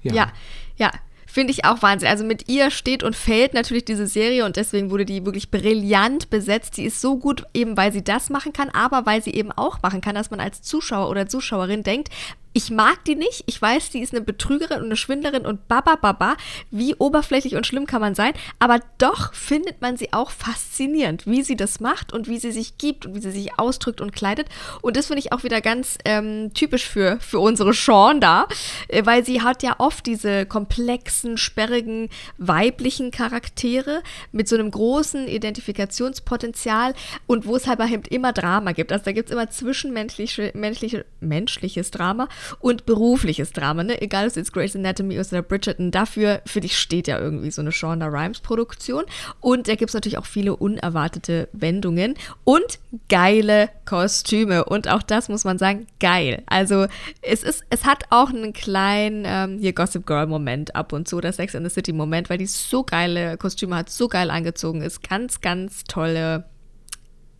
Ja, 0.00 0.32
ja. 0.76 0.92
Finde 1.26 1.50
ich 1.50 1.66
auch 1.66 1.82
Wahnsinn. 1.82 2.08
Also 2.08 2.24
mit 2.24 2.48
ihr 2.48 2.70
steht 2.70 3.02
und 3.02 3.16
fällt 3.16 3.52
natürlich 3.52 3.84
diese 3.84 4.06
Serie 4.06 4.46
und 4.46 4.56
deswegen 4.56 4.90
wurde 4.90 5.04
die 5.04 5.24
wirklich 5.26 5.50
brillant 5.50 6.30
besetzt. 6.30 6.74
Sie 6.74 6.84
ist 6.84 7.02
so 7.02 7.18
gut, 7.18 7.44
eben 7.52 7.76
weil 7.76 7.92
sie 7.92 8.04
das 8.04 8.30
machen 8.30 8.54
kann, 8.54 8.70
aber 8.70 9.04
weil 9.04 9.22
sie 9.22 9.32
eben 9.32 9.52
auch 9.52 9.82
machen 9.82 10.00
kann, 10.00 10.14
dass 10.14 10.30
man 10.30 10.40
als 10.40 10.62
Zuschauer 10.62 11.10
oder 11.10 11.26
Zuschauerin 11.26 11.82
denkt, 11.82 12.08
ich 12.52 12.70
mag 12.70 13.04
die 13.04 13.14
nicht. 13.14 13.44
Ich 13.46 13.60
weiß, 13.60 13.90
die 13.90 14.00
ist 14.00 14.14
eine 14.14 14.22
Betrügerin 14.22 14.78
und 14.78 14.86
eine 14.86 14.96
Schwindlerin 14.96 15.46
und 15.46 15.68
baba 15.68 15.96
baba. 15.96 16.36
Wie 16.70 16.94
oberflächlich 16.94 17.56
und 17.56 17.66
schlimm 17.66 17.86
kann 17.86 18.00
man 18.00 18.14
sein? 18.14 18.32
Aber 18.58 18.80
doch 18.98 19.32
findet 19.34 19.80
man 19.80 19.96
sie 19.96 20.12
auch 20.12 20.30
faszinierend, 20.30 21.26
wie 21.26 21.42
sie 21.42 21.56
das 21.56 21.80
macht 21.80 22.12
und 22.12 22.28
wie 22.28 22.38
sie 22.38 22.52
sich 22.52 22.78
gibt 22.78 23.06
und 23.06 23.14
wie 23.14 23.20
sie 23.20 23.30
sich 23.30 23.58
ausdrückt 23.58 24.00
und 24.00 24.12
kleidet. 24.12 24.48
Und 24.82 24.96
das 24.96 25.06
finde 25.06 25.20
ich 25.20 25.32
auch 25.32 25.44
wieder 25.44 25.60
ganz 25.60 25.96
ähm, 26.04 26.52
typisch 26.54 26.86
für, 26.86 27.18
für 27.20 27.40
unsere 27.40 27.72
Sean 27.72 28.20
da, 28.20 28.46
äh, 28.88 29.04
weil 29.06 29.24
sie 29.24 29.42
hat 29.42 29.62
ja 29.62 29.76
oft 29.78 30.06
diese 30.06 30.44
komplexen, 30.46 31.38
sperrigen, 31.38 32.10
weiblichen 32.38 33.10
Charaktere 33.10 34.02
mit 34.30 34.48
so 34.48 34.56
einem 34.56 34.70
großen 34.70 35.26
Identifikationspotenzial 35.26 36.94
und 37.26 37.46
wo 37.46 37.56
es 37.56 37.66
halt 37.66 37.82
immer 38.08 38.32
Drama 38.32 38.72
gibt. 38.72 38.92
Also 38.92 39.06
da 39.06 39.12
gibt 39.12 39.30
es 39.30 39.32
immer 39.32 39.50
zwischenmenschliche, 39.50 40.52
menschliche, 40.54 41.04
menschliches 41.20 41.90
Drama 41.90 42.28
und 42.60 42.86
berufliches 42.86 43.52
Drama, 43.52 43.84
ne? 43.84 44.00
Egal, 44.00 44.24
ob 44.24 44.28
es 44.28 44.36
jetzt 44.36 44.52
Grey's 44.52 44.76
Anatomy 44.76 45.18
oder 45.18 45.42
Bridgerton, 45.42 45.90
dafür, 45.90 46.40
für 46.46 46.60
dich 46.60 46.78
steht 46.78 47.08
ja 47.08 47.18
irgendwie 47.18 47.50
so 47.50 47.62
eine 47.62 47.72
Shonda 47.72 48.06
Rhimes-Produktion. 48.06 49.04
Und 49.40 49.68
da 49.68 49.74
gibt 49.74 49.90
es 49.90 49.94
natürlich 49.94 50.18
auch 50.18 50.26
viele 50.26 50.56
unerwartete 50.56 51.48
Wendungen 51.52 52.14
und 52.44 52.78
geile 53.08 53.70
Kostüme. 53.84 54.64
Und 54.64 54.88
auch 54.88 55.02
das 55.02 55.28
muss 55.28 55.44
man 55.44 55.58
sagen, 55.58 55.86
geil. 56.00 56.42
Also 56.46 56.86
es 57.20 57.42
ist, 57.42 57.64
es 57.70 57.84
hat 57.84 58.04
auch 58.10 58.30
einen 58.30 58.52
kleinen 58.52 59.24
ähm, 59.26 59.58
hier 59.58 59.72
Gossip 59.72 60.06
Girl-Moment 60.06 60.74
ab 60.74 60.92
und 60.92 61.08
zu, 61.08 61.20
der 61.20 61.32
Sex 61.32 61.54
in 61.54 61.64
the 61.64 61.70
City-Moment, 61.70 62.30
weil 62.30 62.38
die 62.38 62.46
so 62.46 62.84
geile 62.84 63.36
Kostüme 63.36 63.76
hat, 63.76 63.90
so 63.90 64.08
geil 64.08 64.30
angezogen 64.30 64.82
ist. 64.82 65.02
Ganz, 65.08 65.40
ganz 65.40 65.84
tolle 65.84 66.44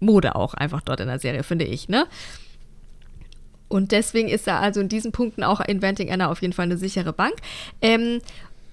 Mode 0.00 0.34
auch 0.34 0.54
einfach 0.54 0.82
dort 0.82 1.00
in 1.00 1.06
der 1.06 1.18
Serie, 1.18 1.42
finde 1.42 1.64
ich, 1.64 1.88
ne? 1.88 2.06
Und 3.72 3.90
deswegen 3.90 4.28
ist 4.28 4.46
da 4.46 4.60
also 4.60 4.80
in 4.80 4.90
diesen 4.90 5.12
Punkten 5.12 5.42
auch 5.42 5.60
Inventing 5.60 6.10
Anna 6.12 6.30
auf 6.30 6.42
jeden 6.42 6.52
Fall 6.52 6.66
eine 6.66 6.76
sichere 6.76 7.14
Bank. 7.14 7.36
Ähm, 7.80 8.20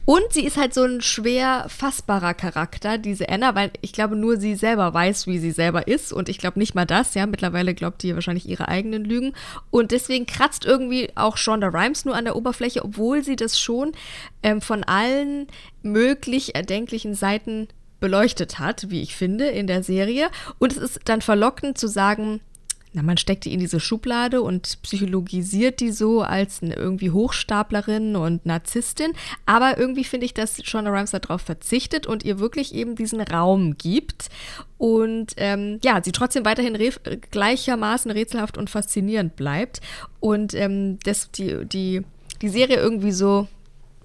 und 0.04 0.24
sie 0.32 0.44
ist 0.44 0.58
halt 0.58 0.74
so 0.74 0.84
ein 0.84 1.02
schwer 1.02 1.68
fassbarer 1.70 2.34
Charakter, 2.34 2.98
diese 2.98 3.30
Anna, 3.30 3.56
weil 3.56 3.72
ich 3.82 3.94
glaube, 3.94 4.18
nur 4.18 4.38
sie 4.38 4.56
selber 4.56 4.94
weiß, 4.94 5.26
wie 5.28 5.38
sie 5.38 5.52
selber 5.52 5.88
ist. 5.88 6.12
Und 6.12 6.28
ich 6.28 6.38
glaube 6.38 6.60
nicht 6.60 6.76
mal 6.76 6.86
das, 6.86 7.14
ja. 7.14 7.28
Mittlerweile 7.28 7.74
glaubt 7.76 8.04
die 8.04 8.14
wahrscheinlich 8.14 8.50
ihre 8.50 8.68
eigenen 8.68 9.06
Lügen. 9.06 9.34
Und 9.72 9.92
deswegen 9.92 10.26
kratzt 10.26 10.66
irgendwie 10.66 11.12
auch 11.16 11.38
Shonda 11.38 11.68
Rhimes 11.68 12.04
nur 12.04 12.16
an 12.16 12.26
der 12.26 12.36
Oberfläche, 12.36 12.84
obwohl 12.84 13.24
sie 13.24 13.38
das 13.38 13.58
schon 13.58 13.94
ähm, 14.44 14.62
von 14.62 14.84
allen 14.84 15.48
möglich 15.82 16.56
erdenklichen 16.56 17.14
Seiten 17.14 17.70
beleuchtet 18.02 18.60
hat, 18.60 18.90
wie 18.90 19.02
ich 19.02 19.16
finde, 19.16 19.46
in 19.46 19.68
der 19.68 19.84
Serie. 19.84 20.30
Und 20.58 20.74
es 20.74 20.78
ist 20.78 21.02
dann 21.06 21.22
verlockend 21.22 21.78
zu 21.78 21.88
sagen, 21.88 22.42
na, 22.92 23.04
man 23.04 23.18
steckt 23.18 23.46
die 23.46 23.54
in 23.54 23.60
diese 23.60 23.80
Schublade 23.80 24.42
und 24.42 24.82
psychologisiert 24.82 25.80
die 25.80 25.92
so 25.92 26.22
als 26.22 26.62
irgendwie 26.64 27.12
Hochstaplerin 27.12 28.16
und 28.16 28.46
Narzisstin. 28.48 29.14
Aber 29.46 29.78
irgendwie 29.78 30.04
finde 30.04 30.26
ich, 30.26 30.34
dass 30.34 30.64
Shonda 30.66 30.90
Rhimes 30.90 31.12
darauf 31.12 31.42
verzichtet 31.42 32.08
und 32.08 32.26
ihr 32.26 32.40
wirklich 32.40 32.74
eben 32.74 32.96
diesen 32.96 33.22
Raum 33.22 33.78
gibt. 33.78 34.30
Und 34.80 35.34
ähm, 35.38 35.80
ja, 35.84 36.02
sie 36.04 36.12
trotzdem 36.12 36.46
weiterhin 36.46 36.78
gleichermaßen 37.30 38.10
rätselhaft 38.10 38.58
und 38.58 38.72
faszinierend 38.72 39.36
bleibt. 39.36 39.82
Und 40.20 40.56
ähm, 40.56 40.98
das, 41.04 41.30
die, 41.30 41.66
die, 41.66 42.02
die 42.42 42.50
Serie 42.50 42.78
irgendwie 42.78 43.12
so 43.12 43.48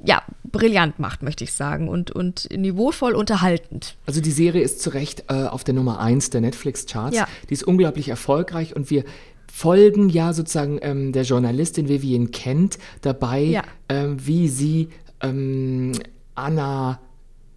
ja, 0.04 0.22
brillant 0.44 0.98
macht, 0.98 1.22
möchte 1.22 1.44
ich 1.44 1.52
sagen, 1.52 1.88
und, 1.88 2.10
und 2.10 2.48
niveauvoll 2.56 3.14
unterhaltend. 3.14 3.96
Also 4.06 4.20
die 4.20 4.30
Serie 4.30 4.62
ist 4.62 4.80
zu 4.82 4.90
Recht 4.90 5.24
äh, 5.28 5.44
auf 5.44 5.64
der 5.64 5.74
Nummer 5.74 5.98
1 6.00 6.30
der 6.30 6.40
Netflix-Charts. 6.42 7.16
Ja. 7.16 7.26
Die 7.48 7.54
ist 7.54 7.64
unglaublich 7.64 8.08
erfolgreich 8.08 8.76
und 8.76 8.90
wir 8.90 9.04
folgen 9.52 10.08
ja 10.08 10.32
sozusagen 10.32 10.78
ähm, 10.82 11.12
der 11.12 11.22
Journalistin 11.22 11.88
Vivian 11.88 12.30
Kent 12.32 12.78
dabei, 13.02 13.42
Ja. 13.42 13.62
ähm, 13.88 14.16
wie 14.26 14.48
sie 14.48 14.88
ähm, 15.20 15.92
Anna 16.34 17.00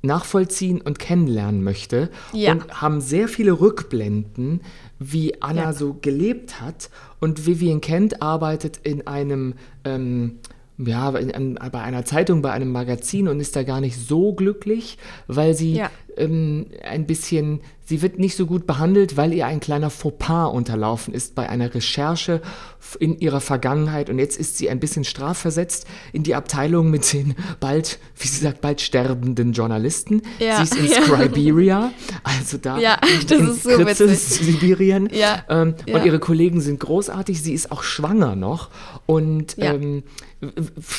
nachvollziehen 0.03 0.79
und 0.81 0.99
kennenlernen 0.99 1.63
möchte 1.63 2.09
Ja. 2.33 2.51
und 2.53 2.81
haben 2.81 3.01
sehr 3.01 3.27
viele 3.27 3.59
Rückblenden, 3.59 4.61
wie 4.99 5.41
Anna 5.41 5.73
so 5.73 5.95
gelebt 6.01 6.61
hat. 6.61 6.89
Und 7.19 7.45
Vivian 7.45 7.81
Kent 7.81 8.21
arbeitet 8.21 8.77
in 8.83 9.05
einem 9.07 9.55
ähm, 9.83 10.37
ja, 10.77 11.11
bei 11.11 11.81
einer 11.81 12.05
Zeitung, 12.05 12.41
bei 12.41 12.51
einem 12.51 12.71
Magazin 12.71 13.27
und 13.27 13.39
ist 13.39 13.55
da 13.55 13.63
gar 13.63 13.81
nicht 13.81 13.97
so 13.97 14.33
glücklich, 14.33 14.97
weil 15.27 15.53
sie 15.53 15.75
Ja. 15.75 15.91
Ähm, 16.17 16.67
ein 16.83 17.05
bisschen, 17.05 17.61
sie 17.85 18.01
wird 18.01 18.19
nicht 18.19 18.35
so 18.35 18.45
gut 18.45 18.65
behandelt, 18.67 19.17
weil 19.17 19.33
ihr 19.33 19.45
ein 19.45 19.59
kleiner 19.59 19.89
Fauxpas 19.89 20.47
unterlaufen 20.47 21.13
ist 21.13 21.35
bei 21.35 21.47
einer 21.49 21.73
Recherche 21.73 22.41
in 22.99 23.19
ihrer 23.19 23.41
Vergangenheit 23.41 24.09
und 24.09 24.17
jetzt 24.17 24.37
ist 24.39 24.57
sie 24.57 24.69
ein 24.69 24.79
bisschen 24.79 25.03
strafversetzt 25.03 25.85
in 26.13 26.23
die 26.23 26.35
Abteilung 26.35 26.89
mit 26.89 27.11
den 27.11 27.35
bald, 27.59 27.99
wie 28.17 28.27
sie 28.27 28.41
sagt, 28.43 28.61
bald 28.61 28.79
sterbenden 28.81 29.51
Journalisten. 29.53 30.21
Ja. 30.39 30.57
Sie 30.57 30.63
ist 30.63 30.75
in 30.75 30.85
Ja. 30.91 31.01
Scriberia, 31.03 31.91
also 32.23 32.57
da 32.57 32.77
Ja, 32.79 32.97
das 33.27 33.39
in 33.39 33.49
ist 33.49 33.63
so 33.63 33.79
witzig. 33.79 34.17
Sibirien. 34.19 35.09
Ja. 35.11 35.43
Ähm. 35.49 35.75
Und 35.91 36.05
ihre 36.05 36.19
Kollegen 36.19 36.61
sind 36.61 36.79
großartig. 36.79 37.41
Sie 37.41 37.53
ist 37.53 37.71
auch 37.71 37.83
schwanger 37.83 38.35
noch 38.35 38.69
und 39.05 39.57
Ja. 39.57 39.73
ähm, 39.73 40.03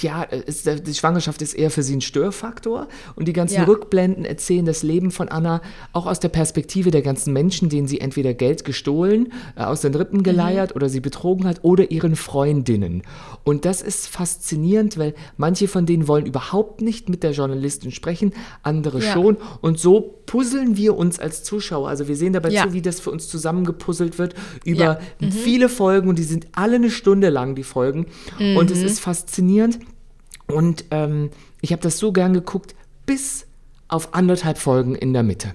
ja, 0.03 0.27
die 0.27 0.95
Schwangerschaft 0.95 1.41
ist 1.43 1.55
eher 1.55 1.71
für 1.71 1.85
sie 1.85 1.95
ein 1.97 2.01
Störfaktor 2.01 2.89
und 3.15 3.29
die 3.29 3.33
ganzen. 3.33 3.63
Rückblenden 3.63 4.25
erzählen 4.25 4.65
das 4.67 4.83
Leben 4.83 5.08
von 5.11 5.29
Anna 5.29 5.61
auch 5.93 6.07
aus 6.07 6.21
der 6.21 6.29
Perspektive 6.29 6.91
der 6.91 7.03
ganzen 7.03 7.33
Menschen, 7.33 7.69
denen 7.69 7.89
sie 7.89 8.01
entweder 8.01 8.35
Geld 8.35 8.65
gestohlen, 8.65 9.33
äh, 9.57 9.63
aus 9.63 9.81
den 9.81 9.93
Mhm. 9.93 9.99
Rippen 9.99 10.23
geleiert 10.23 10.75
oder 10.77 10.89
sie 10.89 11.01
betrogen 11.01 11.47
hat 11.47 11.61
oder 11.63 11.91
ihren 11.91 12.17
Freundinnen. 12.17 13.03
Und 13.45 13.65
das 13.65 13.83
ist 13.83 14.09
faszinierend, 14.09 14.99
weil 14.99 15.15
manche 15.37 15.69
von 15.69 15.87
denen 15.87 16.09
wollen 16.09 16.27
überhaupt 16.27 16.81
nicht 16.83 17.09
mit 17.09 17.23
der 17.23 17.33
Journalistin 17.33 17.91
sprechen, 17.93 18.33
andere 18.63 19.01
Ja. 19.01 19.13
schon. 19.13 19.37
Und 19.61 19.79
so 19.79 20.15
puzzeln 20.27 20.77
wir 20.77 20.97
uns 20.97 21.19
als 21.19 21.43
Zuschauer. 21.45 21.89
Also 21.89 22.09
wir 22.09 22.17
sehen 22.17 22.33
dabei 22.35 22.51
Ja. 22.51 22.65
zu, 22.67 22.73
wie 22.75 22.83
das 22.83 23.01
für 23.01 23.11
uns 23.11 23.29
zusammengepuzzelt 23.29 24.19
wird 24.19 24.35
über 24.65 24.85
Ja. 24.85 24.99
Mhm. 25.21 25.33
viele 25.33 25.69
Folgen 25.69 26.09
und 26.09 26.19
die 26.19 26.23
sind 26.25 26.47
alle 26.53 26.77
eine 26.77 26.91
Stunde 26.91 27.31
lang, 27.31 27.55
die 27.55 27.63
Folgen. 27.65 28.07
Und 28.39 28.67
Mhm. 28.71 28.73
es 28.77 28.83
ist 28.83 29.01
faszinierend. 29.01 29.79
Und 30.47 30.85
ähm, 30.91 31.31
ich 31.61 31.73
habe 31.73 31.83
das 31.83 31.99
so 31.99 32.13
gern 32.13 32.33
geguckt, 32.35 32.75
bis 33.07 33.47
auf 33.89 34.15
anderthalb 34.15 34.59
Folgen 34.59 34.95
in 34.95 35.13
der 35.13 35.23
Mitte. 35.23 35.55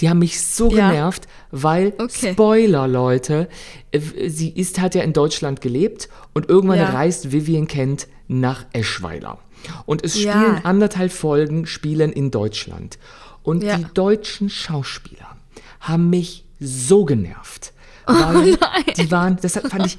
Die 0.00 0.10
haben 0.10 0.18
mich 0.18 0.40
so 0.42 0.70
Ja. 0.70 0.90
genervt, 0.90 1.26
weil, 1.50 1.94
Okay. 1.98 2.32
Spoiler, 2.32 2.86
Leute, 2.86 3.48
äh, 3.92 4.00
sie 4.28 4.50
ist, 4.50 4.78
hat 4.80 4.94
ja 4.94 5.02
in 5.02 5.12
Deutschland 5.14 5.60
gelebt 5.62 6.08
und 6.34 6.48
irgendwann 6.48 6.78
Ja. 6.78 6.90
reist 6.90 7.32
Vivian 7.32 7.66
Kent 7.66 8.06
nach 8.28 8.66
Eschweiler. 8.72 9.38
Und 9.86 10.04
es 10.04 10.22
Ja. 10.22 10.32
spielen 10.32 10.64
anderthalb 10.64 11.12
Folgen 11.12 11.66
spielen 11.66 12.12
in 12.12 12.30
Deutschland. 12.30 12.98
Und 13.42 13.62
Ja. 13.64 13.76
die 13.78 13.86
deutschen 13.94 14.50
Schauspieler 14.50 15.36
haben 15.80 16.10
mich 16.10 16.44
so 16.60 17.04
genervt. 17.04 17.72
Oh 18.08 18.12
Weil 18.12 18.56
die 18.96 19.10
waren, 19.10 19.36
das 19.42 19.54
fand 19.58 19.86
ich, 19.86 19.96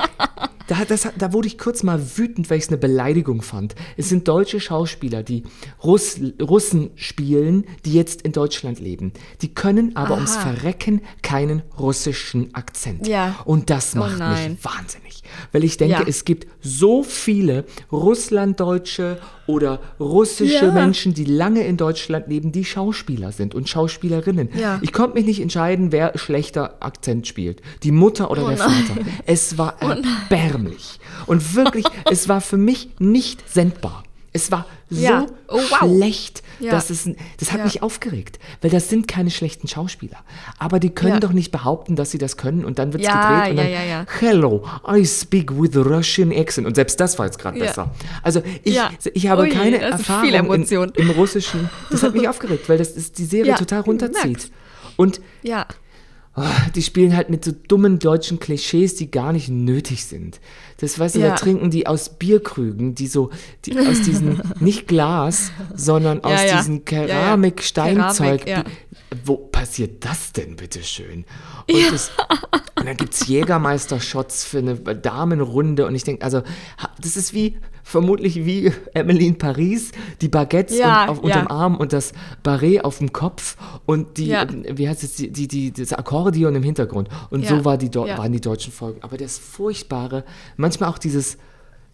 da, 0.68 0.86
das, 0.86 1.08
da 1.18 1.34
wurde 1.34 1.48
ich 1.48 1.58
kurz 1.58 1.84
mal 1.84 2.18
wütend, 2.18 2.50
weil 2.50 2.58
ich 2.58 2.66
es 2.66 2.70
eine 2.70 2.78
Beleidigung 2.78 3.42
fand. 3.42 3.76
Es 3.96 4.10
sind 4.10 4.28
deutsche 4.28 4.60
Schauspieler, 4.60 5.24
die 5.24 5.44
Russ, 5.84 6.20
Russen 6.42 6.92
spielen, 6.96 7.66
die 7.86 7.94
jetzt 7.94 8.22
in 8.22 8.32
Deutschland 8.34 8.80
leben. 8.80 9.14
Die 9.42 9.54
können 9.54 9.96
aber 9.96 10.16
ums 10.16 10.36
Verrecken 10.36 11.02
keinen 11.22 11.64
russischen 11.78 12.54
Akzent. 12.54 13.08
Ja. 13.08 13.36
Und 13.46 13.70
das 13.70 13.96
Oh 13.96 14.00
macht 14.00 14.20
nein. 14.20 14.52
mich 14.52 14.66
wahnsinnig. 14.66 15.24
Weil 15.52 15.64
ich 15.64 15.78
denke, 15.78 16.02
Ja. 16.02 16.08
es 16.08 16.26
gibt 16.26 16.48
so 16.62 17.04
viele 17.04 17.66
Russlanddeutsche 17.92 19.20
oder 19.48 19.80
russische 20.00 20.66
Ja. 20.66 20.72
Menschen, 20.72 21.14
die 21.14 21.24
lange 21.26 21.66
in 21.66 21.78
Deutschland 21.78 22.28
leben, 22.28 22.52
die 22.52 22.66
Schauspieler 22.66 23.32
sind 23.32 23.56
und 23.56 23.70
Schauspielerinnen. 23.70 24.50
Ja. 24.60 24.80
Ich 24.82 24.92
konnte 24.92 25.16
mich 25.16 25.26
nicht 25.26 25.42
entscheiden, 25.42 25.92
wer 25.92 26.18
schlechter 26.18 26.76
Akzent 26.82 27.28
spielt. 27.28 27.62
Die 27.84 27.92
Mutter 27.92 28.30
oder 28.32 28.44
Oh 28.46 28.50
der 28.50 28.58
nein. 28.58 28.70
Vater. 28.86 29.02
Es 29.26 29.58
war 29.58 29.76
erbärmlich. 29.82 31.00
Und 31.26 31.56
wirklich, 31.56 31.86
es 32.12 32.28
war 32.28 32.42
für 32.42 32.58
mich 32.58 32.90
nicht 33.00 33.48
sendbar. 33.50 34.04
Es 34.38 34.52
war 34.52 34.66
so 34.90 35.02
Ja. 35.02 35.26
Oh, 35.48 35.58
wow. 35.58 35.80
schlecht, 35.80 36.44
Ja. 36.60 36.72
dass 36.72 36.90
es, 36.90 37.10
das 37.40 37.52
hat 37.52 37.60
Ja. 37.60 37.66
mich 37.66 37.82
aufgeregt, 37.84 38.40
weil 38.62 38.70
das 38.70 38.90
sind 38.90 39.08
keine 39.08 39.32
schlechten 39.32 39.68
Schauspieler. 39.68 40.18
Aber 40.60 40.80
die 40.80 40.90
können 40.92 41.20
doch 41.20 41.34
nicht 41.34 41.52
behaupten, 41.52 41.96
dass 41.96 42.12
sie 42.12 42.18
das 42.18 42.38
können 42.38 42.64
und 42.64 42.80
dann 42.80 42.94
wird 42.94 43.04
es 43.04 43.10
gedreht 43.10 43.52
und 43.52 43.58
ja, 43.58 43.64
dann, 43.64 43.72
ja, 43.72 43.84
ja. 43.84 44.06
hello, 44.20 44.64
I 44.88 45.06
speak 45.06 45.52
with 45.60 45.76
a 45.76 45.82
Russian 45.82 46.32
accent. 46.32 46.68
Und 46.68 46.76
selbst 46.76 47.00
das 47.00 47.18
war 47.20 47.26
jetzt 47.26 47.40
gerade 47.40 47.60
besser. 47.60 47.92
Also 48.24 48.42
ich, 48.64 48.80
ich 49.14 49.28
habe 49.28 49.44
Ui, 49.44 49.50
keine 49.50 49.80
Erfahrung 49.80 50.54
in, 50.54 50.92
im 50.96 51.10
Russischen. 51.12 51.70
Das 51.90 52.04
hat 52.04 52.14
mich 52.14 52.28
aufgeregt, 52.30 52.70
weil 52.70 52.78
das 52.78 52.92
ist 52.92 53.18
die 53.18 53.26
Serie 53.26 53.56
total 53.56 53.82
runterzieht. 53.82 54.52
Und. 54.96 55.20
Oh, 56.40 56.44
die 56.76 56.84
spielen 56.84 57.16
halt 57.16 57.32
mit 57.32 57.44
so 57.44 57.52
dummen 57.52 57.98
deutschen 57.98 58.38
Klischees, 58.40 58.94
die 58.94 59.10
gar 59.10 59.34
nicht 59.34 59.50
nötig 59.50 60.06
sind. 60.06 60.40
Das 60.80 61.00
weißt 61.00 61.16
du, 61.16 61.20
Ja. 61.20 61.30
da 61.30 61.36
trinken 61.36 61.72
die 61.72 61.88
aus 61.88 62.10
Bierkrügen, 62.18 62.94
die 62.96 63.08
so, 63.08 63.32
die 63.66 63.78
aus 63.80 64.02
diesen, 64.04 64.42
nicht 64.60 64.88
Glas, 64.88 65.52
sondern 65.76 66.24
aus 66.24 66.32
Ja, 66.42 66.46
ja. 66.48 66.58
diesen 66.58 66.76
ja. 66.78 66.82
Keramik-Steinzeug. 66.86 68.46
Keramik. 68.46 68.72
Wo 69.26 69.38
passiert 69.38 70.04
das 70.06 70.34
denn, 70.34 70.56
bitteschön? 70.58 71.26
Und, 71.72 71.92
das, 71.92 72.12
und 72.78 72.86
dann 72.88 72.98
gibt 72.98 73.14
es 73.14 73.28
Jägermeister-Shots 73.28 74.44
für 74.46 74.60
eine 74.60 74.76
Damenrunde 74.76 75.86
und 75.88 75.96
ich 75.96 76.04
denke, 76.04 76.24
also, 76.24 76.42
das 77.02 77.16
ist 77.18 77.34
wie, 77.34 77.58
vermutlich 77.84 78.36
wie 78.46 78.72
Emily 78.94 79.28
in 79.28 79.38
Paris, 79.38 79.92
die 80.20 80.28
Baguettes 80.28 80.78
Ja, 80.78 81.04
und 81.04 81.10
auf, 81.10 81.20
unterm 81.20 81.46
ja. 81.46 81.50
Arm 81.50 81.78
und 81.78 81.94
das 81.94 82.12
Barret 82.44 82.84
auf 82.84 82.98
dem 82.98 83.14
Kopf 83.14 83.56
und 83.86 84.18
die, 84.18 84.28
Ja. 84.28 84.44
ähm, 84.44 84.66
wie 84.74 84.90
heißt 84.90 85.04
es, 85.04 85.16
die, 85.16 85.32
die, 85.32 85.48
die, 85.48 85.72
das 85.72 85.94
Akkordeon 85.94 86.54
im 86.56 86.64
Hintergrund. 86.64 87.08
Und 87.30 87.48
so 87.48 87.64
war 87.64 87.78
die, 87.78 87.94
waren 87.96 88.32
die 88.34 88.42
deutschen 88.42 88.74
Folgen. 88.74 89.02
Aber 89.04 89.16
das 89.18 89.38
Furchtbare, 89.38 90.26
manchmal 90.68 90.90
auch 90.90 90.98
dieses, 90.98 91.38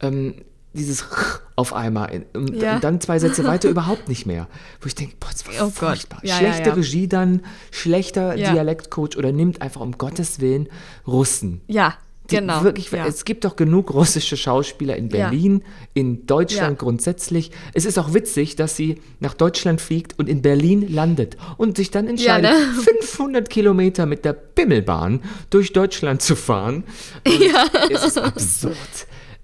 ähm, 0.02 0.36
dieses 0.74 1.06
auf 1.56 1.74
einmal 1.74 2.10
in- 2.12 2.26
und, 2.34 2.56
Ja. 2.56 2.76
und 2.76 2.84
dann 2.84 3.00
zwei 3.00 3.20
Sätze 3.20 3.44
weiter 3.46 3.70
überhaupt 3.70 4.10
nicht 4.10 4.26
mehr. 4.26 4.48
Wo 4.82 4.88
ich 4.88 4.96
denke, 4.96 5.16
boah, 5.20 5.30
das 5.32 5.46
war 5.48 5.68
Oh 5.68 5.70
furchtbar. 5.70 6.20
Ja, 6.24 6.36
Schlechte 6.38 6.70
ja. 6.70 6.76
Regie 6.76 7.08
dann, 7.08 7.42
schlechter. 7.72 8.36
Dialektcoach 8.36 9.18
oder 9.18 9.32
nimmt 9.32 9.62
einfach 9.62 9.82
um 9.82 9.98
Gottes 9.98 10.40
Willen 10.40 10.68
Russen. 11.06 11.62
Ja, 11.68 11.94
genau. 12.28 12.64
Wirklich, 12.64 12.92
ja. 12.92 13.06
Es 13.06 13.26
gibt 13.26 13.46
doch 13.46 13.56
genug 13.56 13.94
russische 13.94 14.38
Schauspieler 14.38 14.96
in 14.96 15.10
Ja. 15.10 15.30
Berlin, 15.30 15.64
in 15.94 16.26
Deutschland 16.26 16.74
Ja. 16.74 16.78
grundsätzlich. 16.78 17.52
Es 17.74 17.86
ist 17.86 17.98
auch 18.00 18.14
witzig, 18.14 18.56
dass 18.56 18.76
sie 18.76 19.02
nach 19.20 19.34
Deutschland 19.34 19.82
fliegt 19.82 20.18
und 20.20 20.30
in 20.30 20.42
Berlin 20.42 20.94
landet 20.94 21.38
und 21.58 21.78
sich 21.78 21.92
dann 21.92 22.08
entscheidet, 22.08 22.52
ne? 22.52 22.56
500 23.02 23.50
Kilometer 23.50 24.06
mit 24.06 24.26
der 24.26 24.34
Bimmelbahn 24.34 25.22
durch 25.50 25.74
Deutschland 25.74 26.22
zu 26.22 26.36
fahren. 26.36 26.84
Und 27.28 27.92
Es 27.92 28.04
ist 28.06 28.18
absurd. 28.18 28.78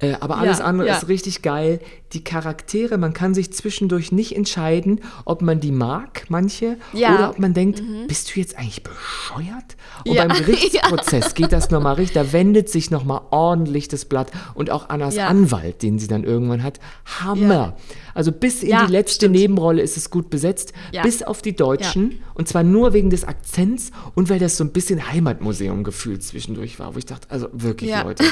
Äh, 0.01 0.15
aber 0.21 0.37
alles 0.37 0.59
Ja, 0.59 0.65
andere 0.65 0.87
ja. 0.87 0.95
ist 0.97 1.07
richtig 1.09 1.41
geil. 1.41 1.79
Die 2.13 2.23
Charaktere, 2.23 2.97
man 2.97 3.13
kann 3.13 3.33
sich 3.33 3.51
zwischendurch 3.53 4.11
nicht 4.11 4.35
entscheiden, 4.35 5.01
ob 5.25 5.41
man 5.41 5.59
die 5.59 5.71
mag, 5.71 6.23
manche, 6.29 6.77
Ja. 6.93 7.09
Mhm. 7.09 7.15
oder 7.15 7.29
ob 7.31 7.39
man 7.39 7.53
denkt, 7.53 7.83
bist 8.07 8.33
du 8.33 8.39
jetzt 8.39 8.57
eigentlich 8.57 8.81
bescheuert? 8.83 9.75
Und 10.07 10.15
beim 10.15 10.29
Gerichtsprozess 10.33 11.33
geht 11.33 11.51
das 11.51 11.69
nochmal 11.69 11.95
richtig, 11.95 12.13
da 12.15 12.31
wendet 12.31 12.69
sich 12.69 12.89
nochmal 12.91 13.21
ordentlich 13.31 13.89
das 13.89 14.05
Blatt. 14.05 14.31
Und 14.53 14.69
auch 14.71 14.89
Annas. 14.89 15.17
Anwalt, 15.17 15.81
den 15.83 15.99
sie 15.99 16.07
dann 16.07 16.23
irgendwann 16.23 16.63
hat, 16.63 16.79
Hammer. 17.21 17.75
Ja. 18.19 18.21
Also 18.21 18.31
bis 18.33 18.63
in 18.63 18.69
Ja, 18.69 18.85
die 18.85 18.91
letzte 18.91 19.15
stimmt. 19.27 19.35
Nebenrolle 19.35 19.81
ist 19.81 19.95
es 19.95 20.09
gut 20.09 20.29
besetzt, 20.29 20.73
Ja. 20.91 21.03
bis 21.03 21.23
auf 21.23 21.41
die 21.41 21.55
Deutschen. 21.55 22.19
Und 22.33 22.47
zwar 22.49 22.63
nur 22.63 22.91
wegen 22.93 23.09
des 23.09 23.23
Akzents 23.23 23.91
und 24.13 24.29
weil 24.29 24.39
das 24.39 24.57
so 24.57 24.63
ein 24.65 24.71
bisschen 24.71 25.09
Heimatmuseum 25.11 25.83
gefühlt 25.85 26.21
zwischendurch 26.23 26.79
war, 26.79 26.93
wo 26.95 26.97
ich 26.99 27.05
dachte, 27.05 27.27
also 27.31 27.47
wirklich, 27.53 27.91
Ja. 27.91 28.01
Leute. 28.03 28.25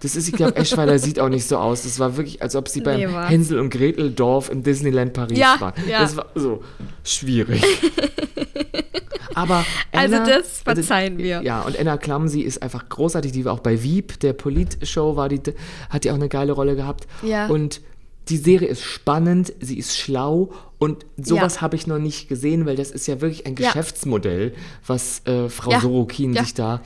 Das 0.00 0.14
ist, 0.16 0.28
ich 0.28 0.34
glaube, 0.34 0.56
Eschweiler 0.56 0.98
sieht 0.98 1.18
auch 1.20 1.28
nicht 1.28 1.44
so 1.46 1.56
aus. 1.58 1.82
Das 1.84 1.98
war 2.00 2.16
wirklich, 2.16 2.42
als 2.42 2.54
ob 2.56 2.68
sie 2.68 2.80
beim 2.80 2.98
Nee, 2.98 3.12
war- 3.12 3.28
Hänsel 3.28 3.58
und 3.60 3.70
Gretel 3.70 4.10
Dorf 4.12 4.50
im 4.50 4.62
Disneyland 4.62 5.12
Paris 5.12 5.38
Ja, 5.38 5.56
ja. 5.88 6.00
Das 6.00 6.16
war 6.16 6.26
so 6.34 6.62
schwierig. 7.04 7.62
Aber 9.34 9.64
also 9.92 10.16
Anna, 10.16 10.26
das 10.26 10.60
verzeihen 10.62 11.18
wir. 11.18 11.42
Ja, 11.42 11.60
und 11.62 11.78
Anna 11.78 11.96
Clumsy 11.96 12.40
ist 12.40 12.60
einfach 12.62 12.88
großartig. 12.88 13.30
Die 13.32 13.44
war 13.44 13.52
auch 13.52 13.60
bei 13.60 13.82
Wieb, 13.82 14.18
der 14.20 14.32
Polit-Show, 14.32 15.14
war 15.16 15.28
die, 15.28 15.40
hat 15.90 16.02
die 16.04 16.10
auch 16.10 16.16
eine 16.16 16.28
geile 16.28 16.52
Rolle 16.52 16.74
gehabt. 16.74 17.06
Ja. 17.22 17.46
Und 17.46 17.80
die 18.28 18.36
Serie 18.36 18.68
ist 18.68 18.82
spannend, 18.82 19.52
sie 19.60 19.78
ist 19.78 19.96
schlau 19.96 20.50
und 20.78 21.06
sowas 21.16 21.56
Ja. 21.56 21.60
habe 21.62 21.76
ich 21.76 21.86
noch 21.86 21.98
nicht 21.98 22.28
gesehen, 22.28 22.66
weil 22.66 22.76
das 22.76 22.90
ist 22.90 23.06
ja 23.06 23.20
wirklich 23.20 23.46
ein 23.46 23.54
Ja. 23.58 23.68
Geschäftsmodell, 23.68 24.54
was 24.86 25.22
äh, 25.26 25.48
Frau 25.48 25.70
Ja. 25.72 25.80
Sorokin 25.80 26.32
Ja. 26.34 26.42
sich 26.44 26.54
da 26.54 26.82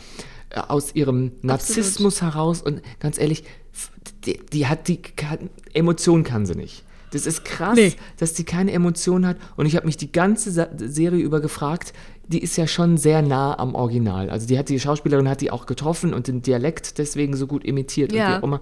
äh, 0.50 0.60
aus 0.60 0.94
ihrem 0.94 1.32
Narzissmus 1.42 2.22
heraus 2.22 2.62
und 2.62 2.82
ganz 3.00 3.18
ehrlich, 3.18 3.44
die, 4.24 4.38
die 4.52 4.66
hat 4.66 4.88
die 4.88 4.98
kann, 4.98 5.50
Emotionen 5.72 6.24
kann 6.24 6.46
sie 6.46 6.54
nicht. 6.54 6.84
Das 7.12 7.26
ist 7.26 7.44
krass, 7.44 7.76
Nee. 7.76 7.92
dass 8.16 8.32
die 8.32 8.44
keine 8.44 8.72
Emotionen 8.72 9.26
hat 9.26 9.36
und 9.56 9.66
ich 9.66 9.76
habe 9.76 9.84
mich 9.86 9.98
die 9.98 10.10
ganze 10.12 10.50
Sa 10.50 10.68
Serie 10.78 11.20
über 11.22 11.40
gefragt, 11.40 11.92
die 12.28 12.38
ist 12.42 12.56
ja 12.56 12.66
schon 12.66 12.96
sehr 12.96 13.20
nah 13.20 13.58
am 13.58 13.74
Original. 13.74 14.30
Also 14.30 14.46
die 14.46 14.58
hat 14.58 14.70
die 14.70 14.80
Schauspielerin 14.80 15.28
hat 15.28 15.40
die 15.42 15.50
auch 15.50 15.66
getroffen 15.66 16.14
und 16.14 16.28
den 16.28 16.40
Dialekt 16.40 16.96
deswegen 16.98 17.36
so 17.36 17.46
gut 17.46 17.64
imitiert 17.64 18.12
und 18.12 18.18
Ja. 18.18 18.30
wie 18.30 18.38
auch 18.38 18.42
immer. 18.44 18.60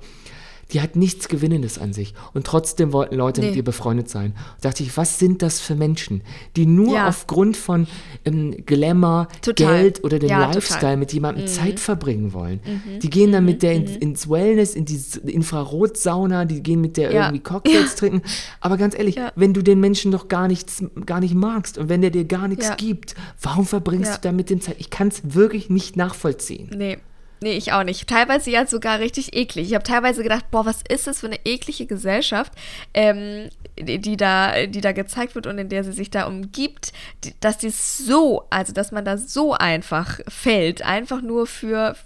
Die 0.73 0.81
hat 0.81 0.97
nichts 0.97 1.29
Gewinnendes 1.29 1.79
an 1.79 1.93
sich. 1.93 2.15
Und 2.33 2.47
trotzdem 2.47 2.93
wollten 2.93 3.17
Leute 3.17 3.41
mit 3.41 3.51
Nee. 3.53 3.57
ihr 3.59 3.65
befreundet 3.65 4.09
sein. 4.09 4.35
Da 4.61 4.69
dachte 4.71 4.83
ich, 4.83 4.97
was 4.97 5.19
sind 5.19 5.43
das 5.43 5.61
für 5.61 5.75
Menschen, 5.75 6.23
die 6.57 6.67
nur 6.67 6.95
Ja. 6.95 7.09
aufgrund 7.09 7.57
von 7.57 7.87
ähm, 8.25 8.55
Glamour, 8.67 9.29
Total. 9.43 9.83
Geld 9.83 10.05
oder 10.05 10.19
dem 10.19 10.29
Ja, 10.29 10.47
Lifestyle 10.47 10.81
total. 10.81 10.97
mit 10.97 11.13
jemandem 11.13 11.45
Mhm. 11.45 11.49
Zeit 11.49 11.81
verbringen 11.81 12.33
wollen? 12.33 12.61
Mhm. 12.65 13.01
Die 13.01 13.11
gehen 13.11 13.33
dann 13.33 13.45
mit 13.45 13.63
der 13.63 13.79
Mhm. 13.81 13.87
ins, 14.01 14.29
Wellness, 14.29 14.75
in 14.75 14.85
die 14.85 15.01
Infrarotsauna, 15.27 16.45
die 16.45 16.63
gehen 16.63 16.81
mit 16.81 16.97
der 16.97 17.13
Ja. 17.13 17.27
irgendwie 17.27 17.43
Cocktails 17.43 17.95
trinken. 17.97 18.23
Aber 18.61 18.77
ganz 18.77 18.97
ehrlich, 18.97 19.17
wenn 19.37 19.55
du 19.55 19.63
den 19.63 19.81
Menschen 19.81 20.11
doch 20.13 20.29
gar 20.29 20.49
nichts, 20.49 20.85
gar 21.07 21.21
nicht 21.21 21.35
magst 21.35 21.79
und 21.79 21.89
wenn 21.89 22.01
der 22.01 22.11
dir 22.11 22.25
gar 22.25 22.49
nichts 22.49 22.77
gibt, 22.77 23.15
warum 23.43 23.67
verbringst 23.67 24.17
du 24.17 24.19
da 24.23 24.33
mit 24.33 24.51
dem 24.51 24.61
Zeit? 24.61 24.77
Ich 24.79 24.91
kann 24.91 25.09
es 25.09 25.23
wirklich 25.35 25.71
nicht 25.71 25.97
nachvollziehen. 25.97 26.71
Nee. 26.77 26.99
Nee, 27.43 27.53
ich 27.55 27.73
auch 27.73 27.85
nicht. 27.85 28.07
Teilweise 28.07 28.51
ja 28.51 28.67
sogar 28.67 28.99
richtig 28.99 29.35
eklig. 29.35 29.69
Ich 29.69 29.75
habe 29.75 29.83
teilweise 29.85 30.23
gedacht, 30.23 30.51
boah, 30.51 30.67
was 30.67 30.81
ist 30.89 31.07
das 31.07 31.21
für 31.21 31.27
eine 31.27 31.39
eklige 31.47 31.87
Gesellschaft, 31.87 32.53
ähm, 32.93 33.49
die, 33.79 33.99
die, 33.99 34.17
da, 34.19 34.67
die 34.67 34.81
da 34.83 34.93
gezeigt 34.93 35.35
wird 35.35 35.47
und 35.47 35.57
in 35.57 35.69
der 35.71 35.83
sie 35.85 35.93
sich 35.93 36.11
da 36.11 36.25
umgibt, 36.27 36.93
die, 37.25 37.33
dass 37.41 37.57
die 37.57 37.71
so, 37.71 38.45
also 38.51 38.73
dass 38.75 38.93
man 38.93 39.05
da 39.07 39.17
so 39.17 39.55
einfach 39.55 40.21
fällt, 40.29 40.83
einfach 40.83 41.23
nur 41.23 41.47
für, 41.47 41.97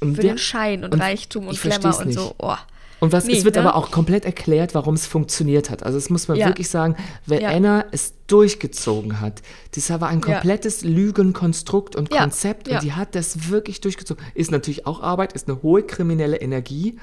Und 0.00 0.16
für 0.16 0.22
wer- 0.22 0.32
den 0.34 0.38
Schein 0.38 0.84
und, 0.84 0.92
und 0.92 1.00
Reichtum 1.00 1.48
und 1.48 1.60
Glamour 1.60 1.98
und 2.00 2.12
so. 2.12 2.34
Oh. 2.38 2.56
Und 3.00 3.12
was, 3.12 3.26
Nee, 3.26 3.34
es 3.38 3.44
wird 3.44 3.54
ne? 3.54 3.60
aber 3.60 3.76
auch 3.76 3.90
komplett 3.90 4.24
erklärt, 4.24 4.74
warum 4.74 4.94
es 4.94 5.06
funktioniert 5.06 5.70
hat. 5.70 5.84
Also 5.84 5.98
das 5.98 6.10
muss 6.10 6.26
man 6.26 6.36
Ja. 6.36 6.46
wirklich 6.46 6.68
sagen, 6.68 6.96
weil 7.26 7.42
Ja. 7.42 7.50
Anna 7.50 7.84
es 7.92 8.14
durchgezogen 8.26 9.20
hat. 9.20 9.40
Das 9.74 9.88
war 9.90 10.08
ein 10.08 10.20
Ja. 10.20 10.34
komplettes 10.34 10.82
Lügenkonstrukt 10.82 11.94
und 11.96 12.12
Ja. 12.12 12.20
Konzept 12.22 12.66
Ja. 12.68 12.74
und 12.76 12.82
die 12.82 12.92
hat 12.92 13.14
das 13.14 13.50
wirklich 13.50 13.80
durchgezogen. 13.80 14.22
Ist 14.34 14.50
natürlich 14.50 14.86
auch 14.86 15.00
Arbeit, 15.02 15.32
ist 15.32 15.48
eine 15.48 15.62
hohe 15.62 15.82
kriminelle 15.82 16.36
Energie. 16.38 16.96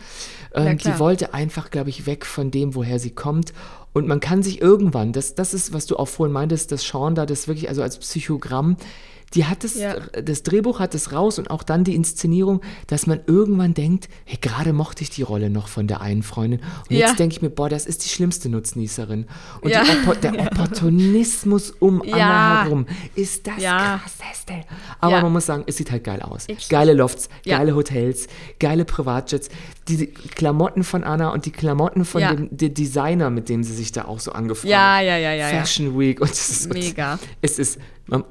Ähm, 0.54 0.78
die 0.78 1.00
wollte 1.00 1.34
einfach, 1.34 1.72
glaube 1.72 1.90
ich, 1.90 2.06
weg 2.06 2.26
von 2.26 2.52
dem, 2.52 2.76
woher 2.76 3.00
sie 3.00 3.12
kommt. 3.12 3.54
Und 3.94 4.08
man 4.08 4.20
kann 4.20 4.44
sich 4.44 4.62
irgendwann, 4.62 5.14
das, 5.14 5.36
das 5.36 5.54
ist, 5.54 5.74
was 5.74 5.86
du 5.86 5.96
auch 5.98 6.10
vorhin 6.10 6.34
meintest, 6.34 6.72
dass 6.74 6.84
Sean 6.84 7.16
da 7.16 7.26
das 7.26 7.48
wirklich, 7.48 7.70
also 7.70 7.82
als 7.82 7.98
Psychogramm, 7.98 8.76
die 9.34 9.46
hat 9.46 9.64
es, 9.66 9.76
Ja. 9.76 9.96
das 10.22 10.44
Drehbuch 10.44 10.80
hat 10.80 10.96
es 10.96 11.12
raus 11.12 11.40
und 11.40 11.50
auch 11.52 11.64
dann 11.64 11.84
die 11.84 11.96
Inszenierung, 11.96 12.62
dass 12.88 13.06
man 13.08 13.20
irgendwann 13.28 13.74
denkt, 13.74 14.08
hey, 14.24 14.38
gerade 14.40 14.72
mochte 14.72 15.04
ich 15.04 15.10
die 15.10 15.24
Rolle 15.24 15.50
noch 15.50 15.68
von 15.68 15.88
der 15.88 16.00
einen 16.02 16.24
Freundin. 16.24 16.62
Und 16.90 16.96
Ja. 16.96 17.08
jetzt 17.08 17.20
denke 17.20 17.36
ich 17.36 17.42
mir, 17.42 17.50
boah, 17.50 17.68
das 17.68 17.86
ist 17.86 18.06
die 18.06 18.10
schlimmste 18.10 18.48
Nutznießerin. 18.50 19.26
Und 19.62 19.70
Ja. 19.72 19.82
Oppo 19.82 20.14
der. 20.14 20.34
Opportunismus 20.52 21.72
um. 21.80 22.02
Anna 22.02 22.64
herum 22.64 22.86
ist 23.16 23.48
das 23.48 23.62
Ja. 23.62 24.00
krasseste. 24.04 24.62
Aber 25.02 25.22
man 25.22 25.34
muss 25.34 25.46
sagen, 25.46 25.64
es 25.68 25.78
sieht 25.78 25.92
halt 25.92 26.04
geil 26.04 26.22
aus. 26.22 26.46
Ich- 26.48 26.70
geile 26.70 26.94
Lofts, 26.94 27.28
geile 27.46 27.76
Hotels, 27.76 28.28
geile 28.60 28.86
Privatjets. 28.86 29.50
Die 29.88 30.08
Klamotten 30.08 30.84
von 30.84 31.04
Anna 31.04 31.30
und 31.30 31.46
die 31.46 31.52
Klamotten 31.52 32.06
von 32.06 32.22
Ja. 32.22 32.34
dem 32.34 32.50
der 32.56 32.70
Designer, 32.70 33.30
mit 33.30 33.50
dem 33.50 33.64
sie 33.64 33.74
sich 33.74 33.92
da 33.92 34.06
auch 34.06 34.20
so 34.20 34.32
angefreundet 34.32 34.72
Ja, 34.72 35.00
ja, 35.00 35.18
ja, 35.18 35.34
ja, 35.34 35.50
ja. 35.52 35.60
Fashion 35.60 35.98
Week 36.00 36.20
und 36.22 36.32
es 36.32 36.50
ist, 36.50 36.74
Mega. 36.74 37.20
es 37.42 37.60
ist, 37.60 37.80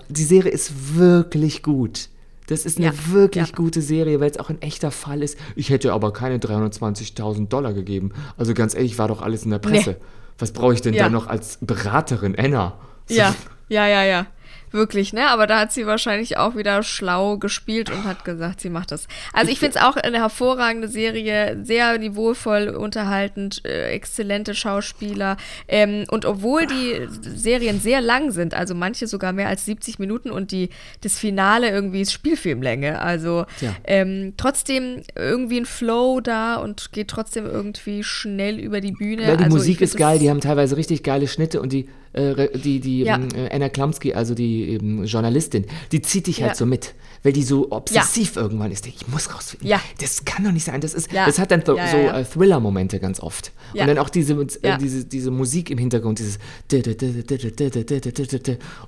die 0.08 0.24
Serie 0.24 0.50
ist 0.50 0.96
wirklich 0.96 1.62
gut. 1.62 2.08
Das 2.48 2.66
ist 2.66 2.76
eine 2.78 2.86
Ja, 2.88 2.92
wirklich 3.10 3.48
ja. 3.50 3.54
gute 3.54 3.80
Serie, 3.82 4.20
weil 4.20 4.30
es 4.30 4.38
auch 4.38 4.50
ein 4.50 4.60
echter 4.60 4.90
Fall 4.90 5.22
ist. 5.22 5.38
Ich 5.56 5.70
hätte 5.70 5.92
aber 5.92 6.12
keine 6.12 6.38
320.000 6.38 7.48
Dollar 7.48 7.72
gegeben. 7.72 8.12
Also 8.36 8.52
ganz 8.52 8.74
ehrlich, 8.74 8.98
war 8.98 9.08
doch 9.08 9.22
alles 9.22 9.44
in 9.44 9.50
der 9.50 9.58
Presse. 9.60 9.90
Nee. 9.92 9.96
Was 10.38 10.52
brauche 10.52 10.74
ich 10.74 10.82
denn 10.82 10.92
Ja. 10.94 11.04
da 11.04 11.08
noch 11.08 11.26
als 11.28 11.58
Beraterin, 11.60 12.34
Anna? 12.36 12.74
So- 13.08 13.14
Ja, 13.14 13.34
ja, 13.68 13.86
ja, 13.86 14.02
ja. 14.04 14.26
Wirklich, 14.74 15.12
ne? 15.12 15.28
Aber 15.28 15.46
da 15.46 15.60
hat 15.60 15.72
sie 15.72 15.87
wahrscheinlich 15.87 16.37
auch 16.37 16.56
wieder 16.56 16.82
schlau 16.82 17.38
gespielt 17.38 17.90
und 17.90 18.02
hat 18.02 18.24
gesagt, 18.24 18.60
sie 18.60 18.70
macht 18.70 18.90
das. 18.90 19.06
Also 19.32 19.52
ich 19.52 19.60
finde 19.60 19.78
es 19.78 19.84
auch 19.84 19.94
eine 19.94 20.18
hervorragende 20.18 20.88
Serie, 20.88 21.60
sehr 21.62 21.96
niveauvoll, 21.96 22.70
unterhaltend, 22.70 23.64
äh, 23.64 23.90
exzellente 23.92 24.52
Schauspieler. 24.52 25.37
Ähm, 25.68 26.06
und 26.10 26.24
obwohl 26.24 26.66
die 26.66 27.06
Serien 27.08 27.78
sehr 27.78 28.00
lang 28.00 28.32
sind, 28.32 28.54
also 28.54 28.74
manche 28.74 29.06
sogar 29.06 29.32
mehr 29.32 29.46
als 29.46 29.64
70 29.64 30.00
Minuten 30.00 30.32
und 30.32 30.50
die, 30.50 30.70
das 31.02 31.20
Finale 31.20 31.70
irgendwie 31.70 32.00
ist 32.00 32.12
Spielfilmlänge. 32.12 33.00
Also 33.00 33.46
Tja. 33.60 33.76
ähm, 33.84 34.34
trotzdem 34.37 35.02
irgendwie 35.14 35.60
ein 35.60 35.66
Flow 35.66 36.20
da 36.20 36.56
und 36.56 36.90
geht 36.90 37.06
trotzdem 37.06 37.46
irgendwie 37.46 38.02
schnell 38.02 38.58
über 38.58 38.80
die 38.80 38.90
Bühne. 38.90 39.24
Weil 39.28 39.37
die 39.37 39.44
also 39.44 39.56
Musik 39.56 39.80
ist 39.80 39.96
geil, 39.96 40.18
die 40.18 40.30
haben 40.30 40.40
teilweise 40.40 40.76
richtig 40.76 41.04
geile 41.04 41.28
Schnitte 41.28 41.60
und 41.60 41.72
die, 41.72 41.88
äh, 42.14 42.59
die, 42.59 42.81
die 42.81 43.00
Ja. 43.00 43.16
ähm, 43.16 43.29
äh, 43.35 43.50
Anna 43.55 43.68
Klamski, 43.68 44.14
also 44.14 44.35
die 44.35 44.74
ähm, 44.74 45.05
Journalistin, 45.05 45.66
die 45.92 46.00
zieht 46.03 46.27
dich 46.27 46.40
halt 46.40 46.53
Ja. 46.53 46.57
so 46.57 46.66
mit, 46.66 46.94
weil 47.22 47.33
die 47.33 47.42
so 47.42 47.70
obsessiv 47.70 48.37
irgendwann 48.37 48.70
ist. 48.72 48.87
Ich 48.87 49.07
muss 49.09 49.35
rausfinden. 49.35 49.68
Ja. 49.68 49.81
Das 50.00 50.24
kann 50.24 50.44
doch 50.44 50.53
nicht 50.53 50.64
sein. 50.64 50.81
Das, 50.81 50.94
ist, 50.94 51.12
das 51.12 51.38
hat 51.38 51.50
dann 51.50 51.62
so, 51.64 51.77
äh, 51.77 52.24
Thriller-Momente 52.24 53.00
ganz 53.00 53.20
oft. 53.20 53.53
Und 53.72 53.87
dann 53.88 53.98
auch 53.98 54.09
diese, 54.09 54.35
äh, 54.62 54.79
diese, 54.79 55.05
diese 55.05 55.31
Musik 55.31 55.70
im 55.70 55.79
Hintergrund, 55.79 56.18
dieses 56.18 56.38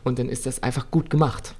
und 0.04 0.18
dann 0.18 0.28
ist 0.28 0.46
das 0.46 0.62
einfach 0.62 0.90
gut 0.90 1.10
gemacht. 1.10 1.54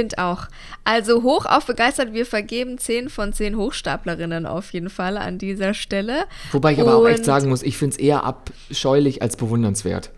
Find 0.00 0.16
auch. 0.18 0.46
Also 0.82 1.22
hoch 1.22 1.44
auf 1.44 1.66
begeistert, 1.66 2.14
wir 2.14 2.24
vergeben 2.24 2.78
10 2.78 3.10
von 3.10 3.34
10 3.34 3.56
Hochstaplerinnen 3.56 4.46
auf 4.46 4.72
jeden 4.72 4.88
Fall 4.88 5.18
an 5.18 5.36
dieser 5.36 5.74
Stelle. 5.74 6.24
Wobei 6.52 6.72
ich 6.72 6.80
aber 6.80 6.94
auch 6.96 7.06
echt 7.06 7.18
Und- 7.18 7.24
sagen 7.26 7.50
muss, 7.50 7.62
ich 7.62 7.76
finde 7.76 7.96
es 7.96 8.00
eher 8.00 8.24
abscheulich 8.24 9.20
als 9.20 9.36
bewundernswert. 9.36 10.10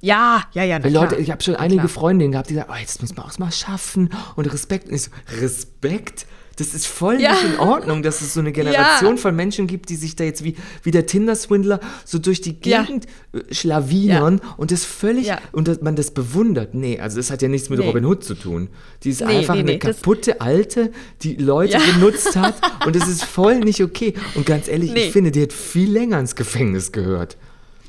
Ja, 0.00 0.42
ja, 0.52 0.62
ja, 0.64 0.82
Weil 0.82 0.90
klar. 0.90 1.04
Leute, 1.04 1.16
ich 1.16 1.30
habe 1.32 1.42
schon 1.42 1.56
einige 1.56 1.80
klar. 1.82 1.88
Freundinnen 1.88 2.32
gehabt, 2.32 2.50
die 2.50 2.54
sagen, 2.54 2.70
oh, 2.72 2.76
jetzt 2.78 3.00
muss 3.00 3.16
man 3.16 3.26
auch 3.26 3.38
mal 3.38 3.50
schaffen 3.52 4.10
und 4.36 4.46
Respekt. 4.52 4.88
Und 4.88 4.98
so, 5.00 5.10
Respekt? 5.40 6.26
Das 6.56 6.74
ist 6.74 6.86
voll 6.86 7.20
Ja. 7.20 7.32
nicht 7.32 7.44
in 7.44 7.58
Ordnung, 7.58 8.02
dass 8.02 8.20
es 8.20 8.34
so 8.34 8.40
eine 8.40 8.52
Generation 8.52 9.16
von 9.18 9.34
Menschen 9.34 9.66
gibt, 9.66 9.88
die 9.88 9.96
sich 9.96 10.16
da 10.16 10.24
jetzt 10.24 10.44
wie, 10.44 10.54
wie 10.82 10.90
der 10.90 11.06
Tinder-Swindler 11.06 11.80
so 12.04 12.18
durch 12.18 12.40
die 12.40 12.56
Ja. 12.64 12.82
Gegend 12.82 13.06
äh, 13.32 13.54
schlawinern 13.54 14.40
und 14.56 14.70
das 14.70 14.84
völlig, 14.84 15.26
Ja. 15.26 15.38
und 15.52 15.68
dass 15.68 15.80
man 15.80 15.96
das 15.96 16.10
bewundert. 16.10 16.74
Nee, 16.74 16.98
also 17.00 17.16
das 17.16 17.30
hat 17.30 17.42
ja 17.42 17.48
nichts 17.48 17.70
mit 17.70 17.78
Nee. 17.78 17.86
Robin 17.86 18.04
Hood 18.04 18.22
zu 18.24 18.34
tun. 18.34 18.68
Die 19.02 19.10
ist 19.10 19.20
Nee, 19.20 19.38
einfach 19.38 19.54
nee, 19.54 19.60
eine 19.60 19.78
kaputte 19.78 20.40
Alte, 20.40 20.92
die 21.22 21.36
Leute 21.36 21.72
Ja. 21.74 21.80
benutzt 21.94 22.36
hat 22.36 22.54
und 22.86 22.94
das 22.96 23.08
ist 23.08 23.24
voll 23.24 23.60
nicht 23.60 23.82
okay. 23.82 24.14
Und 24.34 24.46
ganz 24.46 24.68
ehrlich, 24.68 24.94
ich 24.94 25.10
finde, 25.12 25.30
die 25.30 25.42
hat 25.42 25.52
viel 25.52 25.90
länger 25.90 26.18
ins 26.20 26.36
Gefängnis 26.36 26.92
gehört. 26.92 27.36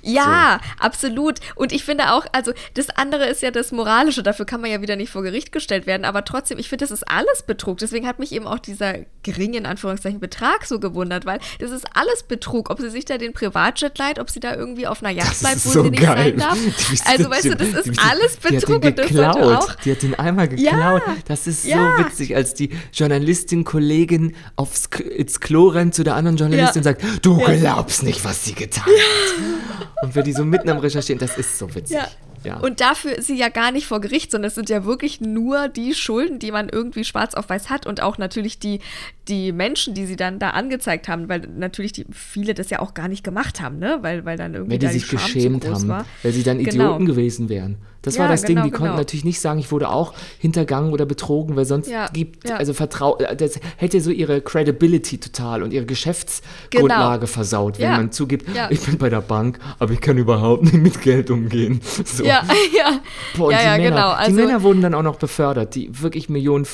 Ja, 0.03 0.59
absolut. 0.79 1.39
Und 1.55 1.71
ich 1.71 1.83
finde 1.83 2.11
auch, 2.13 2.25
also 2.31 2.51
das 2.73 2.89
andere 2.89 3.25
ist 3.27 3.41
ja 3.41 3.51
das 3.51 3.71
Moralische, 3.71 4.21
dafür 4.23 4.45
kann 4.45 4.61
man 4.61 4.69
ja 4.69 4.81
wieder 4.81 4.95
nicht 4.95 5.11
vor 5.11 5.23
Gericht 5.23 5.51
gestellt 5.51 5.85
werden, 5.87 6.05
aber 6.05 6.25
trotzdem, 6.25 6.59
ich 6.59 6.69
finde, 6.69 6.83
das 6.83 6.91
ist 6.91 7.09
alles 7.09 7.43
Betrug. 7.43 7.77
Deswegen 7.77 8.05
hat 8.07 8.19
mich 8.19 8.31
eben 8.33 8.45
auch 8.47 8.59
dieser 8.59 8.95
geringe, 9.23 9.57
in 9.57 9.65
Anführungszeichen, 9.65 10.19
Betrag 10.19 10.65
so 10.65 10.79
gewundert, 10.79 11.25
weil 11.25 11.39
das 11.59 11.71
ist 11.71 11.85
alles 11.95 12.23
Betrug. 12.23 12.69
Ob 12.69 12.79
sie 12.79 12.89
sich 12.89 13.05
da 13.05 13.17
den 13.17 13.33
Privatjet 13.33 13.97
leiht, 13.97 14.19
ob 14.19 14.29
sie 14.29 14.39
da 14.39 14.53
irgendwie 14.55 14.87
auf 14.87 15.01
einer 15.03 15.11
Yacht 15.13 15.39
bleibt, 15.39 15.65
wo 15.65 15.69
so 15.69 15.83
sie 15.83 15.89
nicht 15.91 16.03
geil. 16.03 16.33
sein 16.37 16.37
darf. 16.37 16.57
Also 17.05 17.29
weißt 17.29 17.45
du, 17.45 17.55
das 17.55 17.67
ist 17.69 17.85
die- 17.95 17.99
alles 17.99 18.37
Die 18.39 18.47
hat 18.47 18.53
Betrug 18.61 18.81
den 18.81 18.89
und 18.91 18.99
das 18.99 19.07
geklaut. 19.07 19.37
auch. 19.37 19.75
Die 19.75 19.91
hat 19.91 20.01
den 20.01 20.15
einmal 20.15 20.47
geklaut. 20.49 21.01
das 21.27 21.47
ist 21.47 21.65
ja. 21.65 21.95
so 21.97 22.03
witzig, 22.05 22.35
als 22.35 22.53
die 22.53 22.69
Journalistin, 22.93 23.63
Kollegin 23.63 24.35
aufs 24.57 24.89
ins 25.15 25.39
Klo 25.39 25.67
rennt 25.69 25.95
zu 25.95 26.03
der 26.03 26.15
anderen 26.15 26.37
Journalistin 26.37 26.83
Ja. 26.83 26.91
und 26.91 26.99
sagt, 27.01 27.25
du 27.25 27.39
Ja. 27.39 27.55
glaubst 27.55 28.03
nicht, 28.03 28.23
was 28.25 28.43
sie 28.43 28.53
getan 28.53 28.83
hat. 28.85 29.92
Und 30.03 30.15
wir 30.15 30.23
die 30.23 30.33
so 30.33 30.43
mitten 30.43 30.69
am 30.69 30.79
Recherchieren, 30.79 31.17
das 31.17 31.37
ist 31.37 31.57
so 31.57 31.73
witzig. 31.73 31.95
Ja. 31.95 32.07
Ja. 32.43 32.57
Und 32.57 32.81
dafür 32.81 33.17
ist 33.17 33.27
sie 33.27 33.37
ja 33.37 33.49
gar 33.49 33.71
nicht 33.71 33.87
vor 33.87 34.01
Gericht, 34.01 34.31
sondern 34.31 34.47
es 34.49 34.55
sind 34.55 34.69
ja 34.69 34.85
wirklich 34.85 35.21
nur 35.21 35.67
die 35.67 35.93
Schulden, 35.93 36.39
die 36.39 36.51
man 36.51 36.69
irgendwie 36.69 37.03
schwarz 37.03 37.33
auf 37.35 37.49
weiß 37.49 37.69
hat 37.69 37.85
und 37.85 38.01
auch 38.01 38.17
natürlich 38.17 38.59
die, 38.59 38.79
die 39.27 39.51
Menschen, 39.51 39.93
die 39.93 40.05
sie 40.05 40.15
dann 40.15 40.39
da 40.39 40.51
angezeigt 40.51 41.07
haben, 41.07 41.29
weil 41.29 41.41
natürlich 41.55 41.93
die, 41.93 42.05
viele 42.11 42.53
das 42.53 42.69
ja 42.69 42.79
auch 42.79 42.93
gar 42.93 43.07
nicht 43.07 43.23
gemacht 43.23 43.61
haben, 43.61 43.79
ne? 43.79 43.99
Weil, 44.01 44.25
weil 44.25 44.37
dann 44.37 44.53
irgendwie 44.53 44.73
Wenn 44.73 44.79
die 44.79 44.85
da 44.87 44.91
sich 44.91 45.05
Scham 45.05 45.19
geschämt 45.19 45.67
haben, 45.67 45.87
war. 45.87 46.05
weil 46.23 46.31
sie 46.33 46.43
dann 46.43 46.57
Genau. 46.59 46.69
Idioten 46.85 47.05
gewesen 47.05 47.49
wären. 47.49 47.77
Das 48.01 48.17
war 48.17 48.25
Ja, 48.25 48.31
das 48.33 48.41
Ding, 48.41 48.55
genau, 48.55 48.65
die 48.65 48.71
konnten 48.71 48.87
genau. 48.87 48.97
natürlich 48.97 49.23
nicht 49.23 49.39
sagen, 49.39 49.59
ich 49.59 49.71
wurde 49.71 49.87
auch 49.87 50.13
hintergangen 50.39 50.91
oder 50.91 51.05
betrogen, 51.05 51.55
weil 51.55 51.63
sonst 51.63 51.87
Ja, 51.89 52.07
gibt, 52.11 52.49
ja. 52.49 52.57
also 52.57 52.73
Vertrau, 52.73 53.17
äh, 53.19 53.33
das 53.37 53.61
hätte 53.77 54.01
so 54.01 54.11
ihre 54.11 54.41
Credibility 54.41 55.19
total 55.19 55.63
und 55.63 55.71
ihre 55.71 55.85
Geschäftsgrundlage 55.85 57.27
versaut, 57.27 57.79
wenn 57.79 57.85
Genau. 57.87 57.97
Man 57.97 58.11
zugibt, 58.11 58.53
ja. 58.53 58.69
ich 58.69 58.81
bin 58.81 58.97
bei 58.97 59.09
der 59.09 59.21
Bank, 59.21 59.59
aber 59.79 59.93
ich 59.93 60.01
kann 60.01 60.17
überhaupt 60.17 60.63
nicht 60.63 60.75
mit 60.75 61.01
Geld 61.01 61.29
umgehen. 61.31 61.79
So. 62.05 62.25
Ja, 62.33 62.43
ja. 62.77 62.99
Boah, 63.37 63.47
und 63.47 63.51
ja, 63.53 63.59
die, 63.59 63.65
ja, 63.65 63.71
Männer, 63.77 63.89
genau. 63.89 64.09
die 64.11 64.15
Also, 64.17 64.31
Männer 64.33 64.63
wurden 64.63 64.81
dann 64.81 64.93
auch 64.93 65.01
noch 65.03 65.15
befördert, 65.17 65.75
die 65.75 66.01
wirklich 66.01 66.29
Millionen, 66.29 66.67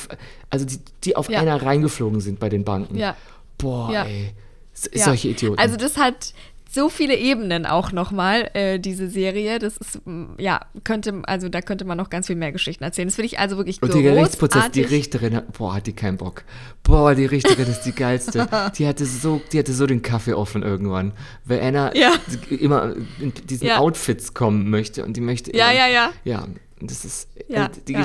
also 0.50 0.64
die, 0.64 0.78
die 1.04 1.16
auf 1.16 1.28
Ja. 1.30 1.40
einer 1.40 1.62
reingeflogen 1.62 2.20
sind 2.20 2.40
bei 2.40 2.48
den 2.48 2.64
Banken. 2.64 2.96
Ja. 2.96 3.16
Boah, 3.58 3.90
Ja. 3.92 4.04
ey. 4.04 4.32
S-. 4.72 4.88
Solche 5.04 5.28
Idioten. 5.28 5.58
Also 5.60 5.76
das 5.76 5.96
hat 5.98 6.32
so 6.72 6.88
viele 6.88 7.16
Ebenen 7.16 7.66
auch 7.66 7.90
nochmal, 7.90 8.48
äh, 8.54 8.78
diese 8.78 9.08
Serie. 9.10 9.58
Das 9.58 9.76
ist, 9.76 10.00
ja, 10.38 10.60
könnte, 10.84 11.22
also 11.24 11.48
da 11.48 11.62
könnte 11.62 11.84
man 11.84 11.96
noch 11.98 12.10
ganz 12.10 12.28
viel 12.28 12.36
mehr 12.36 12.52
Geschichten 12.52 12.84
erzählen. 12.84 13.08
Das 13.08 13.16
finde 13.16 13.26
ich 13.26 13.38
also 13.40 13.56
wirklich 13.56 13.82
Und 13.82 13.92
der 13.92 14.02
Gerichtsprozess, 14.02 14.70
die. 14.70 14.82
Richterin, 14.82 15.42
boah, 15.58 15.74
hat 15.74 15.86
die 15.88 15.92
keinen 15.94 16.16
Bock. 16.16 16.44
Boah, 16.84 17.14
die 17.16 17.24
Richterin 17.26 17.66
ist 17.68 17.82
die 17.82 17.92
geilste. 17.92 18.46
Die 18.78 18.86
hatte 18.86 19.04
so, 19.04 19.40
die 19.52 19.58
hatte 19.58 19.72
so 19.72 19.86
den 19.86 20.02
Kaffee 20.02 20.32
offen 20.34 20.62
irgendwann. 20.62 21.12
Weil 21.44 21.60
Anna 21.60 21.94
Ja. 21.96 22.12
immer 22.50 22.94
in 23.20 23.32
diesen 23.48 23.66
Ja. 23.66 23.78
Outfits 23.78 24.32
kommen 24.34 24.70
möchte 24.70 25.04
und 25.04 25.16
die 25.16 25.20
möchte 25.20 25.54
Ja, 25.56 25.70
immer, 25.70 25.78
ja, 25.80 25.86
ja. 25.88 26.10
Ja, 26.24 26.46
das 26.80 27.04
ist 27.04 27.28
Ja, 27.48 27.66
äh, 27.66 27.70
die 27.88 27.92
ja. 27.94 28.04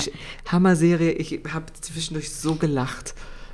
Hammer-Serie. 0.52 1.12
Ich 1.14 1.40
habe 1.54 1.66
zwischendurch 1.80 2.32
so 2.34 2.56
gelacht. 2.56 3.14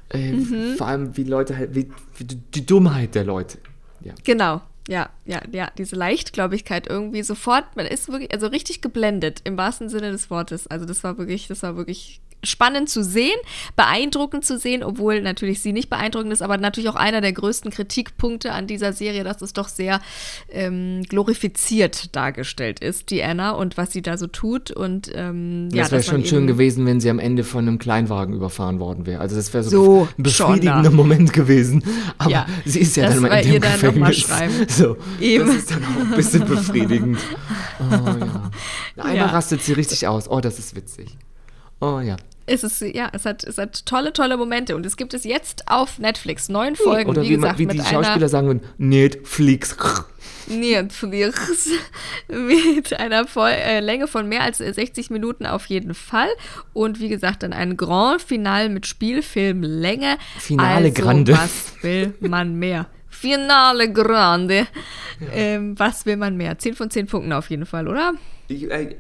Äh, 0.10 0.32
Mhm. 0.32 0.76
Vor 0.78 0.88
allem, 0.88 1.16
wie 1.18 1.24
Leute 1.24 1.58
halt, 1.58 1.76
wie, 1.76 1.90
wie 2.18 2.24
die, 2.24 2.36
die 2.36 2.66
Dummheit 2.66 3.16
der 3.16 3.24
Leute. 3.26 3.58
Ja. 4.04 4.14
Genau. 4.24 4.62
Ja, 4.92 5.10
ja, 5.24 5.42
ja, 5.54 5.72
diese 5.78 5.96
Leichtgläubigkeit 5.96 6.86
irgendwie 6.86 7.24
sofort, 7.24 7.78
man 7.78 7.86
ist 7.86 8.10
wirklich, 8.10 8.34
also 8.34 8.48
richtig 8.48 8.82
geblendet 8.82 9.40
im 9.46 9.56
wahrsten 9.56 9.88
Sinne 9.88 10.12
des 10.12 10.30
Wortes. 10.30 10.68
Also 10.68 10.86
das 10.86 11.02
war 11.06 11.18
wirklich, 11.18 11.48
das 11.48 11.64
war 11.64 11.78
wirklich 11.78 12.20
spannend 12.44 12.90
zu 12.90 13.04
sehen, 13.04 13.38
beeindruckend 13.76 14.46
zu 14.46 14.58
sehen, 14.58 14.84
obwohl 14.84 15.22
natürlich 15.22 15.62
sie 15.62 15.74
nicht 15.74 15.90
beeindruckend 15.90 16.34
ist, 16.34 16.42
aber 16.42 16.58
natürlich 16.58 16.90
auch 16.90 16.96
einer 16.96 17.22
der 17.22 17.34
größten 17.34 17.72
Kritikpunkte 17.72 18.52
an 18.52 18.68
dieser 18.68 18.94
Serie, 18.94 19.24
dass 19.24 19.42
es 19.42 19.54
doch 19.54 19.68
sehr 19.68 20.00
ähm, 20.52 21.04
glorifiziert 21.08 22.16
dargestellt 22.16 22.80
ist, 22.80 23.10
die 23.10 23.24
Anna 23.24 23.52
und 23.52 23.78
was 23.78 23.92
sie 23.92 24.02
da 24.02 24.18
so 24.18 24.28
tut 24.28 24.72
und 24.72 25.12
ähm, 25.14 25.70
ja, 25.74 25.84
das 25.84 25.92
wäre 25.92 26.04
schon 26.04 26.26
schön 26.26 26.48
gewesen, 26.48 26.86
wenn 26.86 27.00
sie 27.00 27.10
am 27.10 27.20
Ende 27.20 27.44
von 27.44 27.68
einem 27.68 27.78
Kleinwagen 27.80 28.34
überfahren 28.36 28.80
worden 28.80 29.06
wäre. 29.06 29.22
Also 29.22 29.36
das 29.36 29.54
wäre 29.54 29.64
so, 29.64 29.70
So, 29.70 30.08
ein 30.18 30.24
befriedigender 30.24 30.86
schon. 30.86 30.96
Moment 30.96 31.34
gewesen. 31.34 31.84
Aber 32.18 32.30
Ja, 32.32 32.46
sie 32.66 32.80
ist 32.80 32.96
ja 32.98 33.08
dann 33.10 33.20
mal 33.22 33.28
in 33.40 33.44
dem 33.44 33.54
ihr 33.54 33.60
Gefängnis. 33.60 34.28
So, 34.68 34.98
Eben. 35.20 35.48
das 35.48 35.56
ist 35.58 35.72
dann 35.72 35.84
auch 35.84 36.00
ein 36.12 36.16
bisschen 36.16 36.46
befriedigend. 36.46 37.18
Oh 37.80 37.84
ja. 38.06 38.52
Einmal 38.98 39.16
Ja. 39.16 39.26
rastet 39.28 39.64
sie 39.64 39.74
richtig 39.74 40.08
aus. 40.08 40.30
Oh, 40.30 40.40
das 40.40 40.60
ist 40.60 40.76
witzig. 40.76 41.18
Oh 41.82 42.00
ja. 42.00 42.16
Es 42.46 42.64
ist, 42.64 42.82
ja, 42.82 43.10
es 43.14 43.26
hat, 43.26 43.44
es 43.44 43.58
hat 43.58 43.86
tolle, 43.86 44.14
tolle 44.14 44.36
Momente 44.36 44.76
und 44.76 44.86
es 44.86 44.98
gibt 44.98 45.14
es 45.14 45.24
jetzt 45.24 45.68
auf 45.68 46.00
Netflix. 46.00 46.50
Neun 46.50 46.76
Folgen, 46.76 47.10
Oder 47.10 47.22
wie, 47.22 47.30
wie, 47.30 47.38
man, 47.38 47.42
gesagt, 47.42 47.60
wie 47.60 47.66
mit 47.66 47.80
die 47.80 47.86
Schauspieler 47.86 48.30
sagen 48.30 48.48
würden, 48.48 48.62
Netflix. 48.78 49.76
Netflix 50.48 51.70
mit 52.28 53.00
einer 53.00 53.28
Voll 53.28 53.52
äh, 53.52 53.80
Länge 53.80 54.08
von 54.08 54.28
mehr 54.28 54.42
als 54.42 54.58
60 54.58 55.10
Minuten 55.12 55.46
auf 55.46 55.68
jeden 55.68 55.94
Fall. 55.94 56.30
Und 56.74 57.00
wie 57.00 57.10
gesagt, 57.10 57.44
dann 57.44 57.54
ein 57.54 57.78
Grand 57.78 58.22
Final 58.22 58.70
mit 58.70 58.86
Spielfilmlänge. 58.86 60.18
Finale 60.40 60.90
also, 60.90 61.02
Grande. 61.02 61.34
Was 61.34 61.84
will 61.84 62.14
man 62.20 62.56
mehr? 62.56 62.88
Finale 63.22 63.92
Grande. 63.94 64.66
Ähm, 65.32 65.78
was 65.78 66.08
will 66.08 66.18
man 66.18 66.36
mehr? 66.38 66.58
10 66.58 66.74
von 66.74 66.90
10 66.90 67.06
Punkten 67.06 67.32
auf 67.34 67.52
jeden 67.52 67.68
Fall, 67.68 67.88
oder? 67.88 68.14
Ich, 68.48 68.70
äh, 68.70 68.96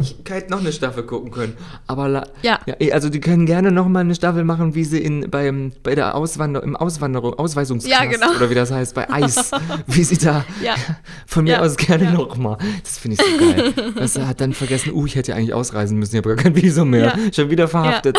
ich 0.00 0.16
hätte 0.28 0.50
noch 0.52 0.60
eine 0.60 0.72
Staffel 0.72 1.02
gucken 1.02 1.32
können. 1.32 1.56
Aber 1.88 2.08
la- 2.08 2.26
Ja. 2.42 2.60
eh, 2.78 2.92
also 2.92 3.10
die 3.10 3.18
können 3.20 3.44
gerne 3.46 3.72
noch 3.72 3.88
mal 3.88 4.00
eine 4.00 4.14
Staffel 4.14 4.44
machen, 4.44 4.76
wie 4.76 4.84
sie 4.84 5.00
in 5.02 5.28
beim 5.28 5.72
bei 5.82 5.96
der 5.96 6.14
Auswander 6.14 6.62
im 6.62 6.76
Auswanderung 6.76 7.34
Ausweisungsknast 7.34 8.02
Ja, 8.02 8.08
genau. 8.08 8.30
oder 8.36 8.48
wie 8.48 8.54
das 8.54 8.70
heißt 8.70 8.94
bei 8.94 9.10
Eis, 9.10 9.50
wie 9.88 10.04
sie 10.04 10.16
da 10.18 10.44
Ja. 10.62 10.76
von 11.26 11.42
mir 11.44 11.54
Ja, 11.54 11.60
aus 11.60 11.76
gerne 11.76 12.04
ja. 12.04 12.12
noch 12.12 12.36
mal. 12.36 12.56
Das 12.84 12.98
finde 12.98 13.16
ich 13.20 13.28
so 13.28 13.44
geil. 13.44 13.92
Das 13.96 14.16
hat 14.16 14.40
dann 14.40 14.52
vergessen, 14.54 14.92
uh, 14.94 15.04
ich 15.04 15.16
hätte 15.16 15.32
ja 15.32 15.36
eigentlich 15.36 15.52
ausreisen 15.54 15.98
müssen, 15.98 16.14
ich 16.14 16.18
habe 16.24 16.36
gar 16.36 16.42
kein 16.44 16.54
Visum 16.54 16.90
mehr. 16.90 17.06
Ja. 17.18 17.32
Schon 17.34 17.50
wieder 17.50 17.66
verhaftet. 17.66 18.16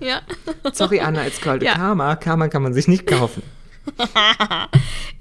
Ja. 0.00 0.20
Sorry 0.72 1.00
Anna, 1.00 1.26
it's 1.26 1.40
called 1.40 1.62
Ja. 1.64 1.74
Karma. 1.74 2.14
Karma 2.14 2.46
kann 2.46 2.62
man 2.62 2.72
sich 2.72 2.86
nicht 2.86 3.06
kaufen. 3.08 3.42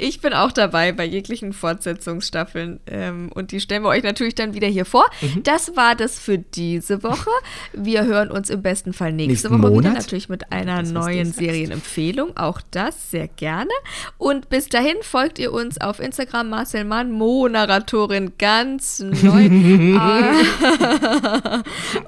Ich 0.02 0.22
bin 0.22 0.32
auch 0.34 0.54
dabei 0.54 0.94
bei 0.94 1.04
jeglichen 1.04 1.52
Fortsetzungsstaffeln 1.52 2.80
ähm, 2.88 3.30
und 3.34 3.52
die 3.52 3.60
stellen 3.60 3.84
wir 3.84 3.90
euch 3.90 4.04
natürlich 4.04 4.34
dann 4.34 4.54
wieder 4.54 4.68
hier 4.68 4.86
vor. 4.86 5.06
Mhm. 5.20 5.44
Das 5.44 5.76
war 5.76 5.94
das 5.94 6.18
für 6.18 6.38
diese 6.38 7.04
Woche. 7.04 7.30
Wir 7.74 8.06
hören 8.06 8.32
uns 8.32 8.50
im 8.50 8.62
besten 8.62 8.94
Fall 8.94 9.12
nächste 9.12 9.50
Nächsten 9.50 9.52
Woche 9.52 9.74
wieder, 9.74 9.90
Monat? 9.90 9.94
natürlich 9.96 10.30
mit 10.30 10.54
einer 10.54 10.84
Das, 10.84 10.92
neuen. 10.92 11.34
Serienempfehlung. 11.34 12.38
Auch 12.38 12.62
das 12.72 13.12
sehr 13.12 13.28
gerne. 13.28 13.72
Und 14.18 14.48
bis 14.48 14.70
dahin 14.70 14.96
folgt 15.02 15.38
ihr 15.38 15.52
uns 15.52 15.82
auf 15.82 16.00
Instagram 16.00 16.50
Marcel 16.50 16.86
Mann, 16.86 17.12
Mo-Narratorin, 17.12 18.32
ganz 18.38 19.00
neu. 19.00 19.50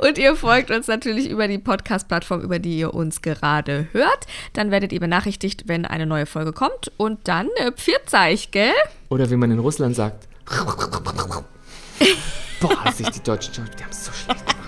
Und 0.02 0.18
ihr 0.18 0.36
folgt 0.38 0.72
uns 0.72 0.88
natürlich 0.88 1.30
über 1.30 1.50
die 1.50 1.58
Podcast-Plattform, 1.58 2.40
über 2.42 2.60
die 2.60 2.78
ihr 2.80 2.94
uns 2.94 3.22
gerade 3.22 3.88
hört. 3.92 4.28
Dann 4.54 4.72
werdet 4.72 4.94
ihr 4.94 5.02
benachrichtigt, 5.02 5.64
wenn 5.68 5.86
eine 5.86 6.06
neue 6.06 6.26
Folge 6.26 6.51
kommt. 6.54 6.92
Und 6.98 7.28
dann 7.28 7.48
äh, 7.58 7.72
Pfirzeich, 7.72 8.52
gell? 8.52 8.74
Oder 9.10 9.30
wie 9.30 9.36
man 9.36 9.52
in 9.52 9.60
Russland 9.60 9.96
sagt. 9.96 10.28
Boah, 12.60 12.92
sich 12.92 13.10
die 13.10 13.24
deutschen 13.24 13.54
Schauspieler, 13.54 13.76
die 13.78 13.84
haben 13.84 13.92
es 13.92 14.06
so 14.06 14.12
schlecht 14.12 14.46
gemacht. 14.46 14.62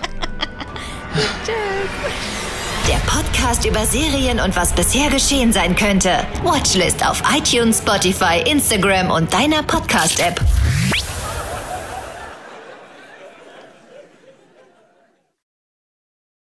Der 2.88 2.96
Podcast 3.10 3.64
über 3.64 3.86
Serien 3.86 4.40
und 4.40 4.54
was 4.56 4.72
bisher 4.74 5.08
geschehen 5.10 5.52
sein 5.52 5.74
könnte. 5.76 6.26
Watchlist 6.42 7.06
auf 7.06 7.22
iTunes, 7.34 7.78
Spotify, 7.78 8.42
Instagram 8.46 9.10
und 9.10 9.32
deiner 9.32 9.62
Podcast-App. 9.62 10.40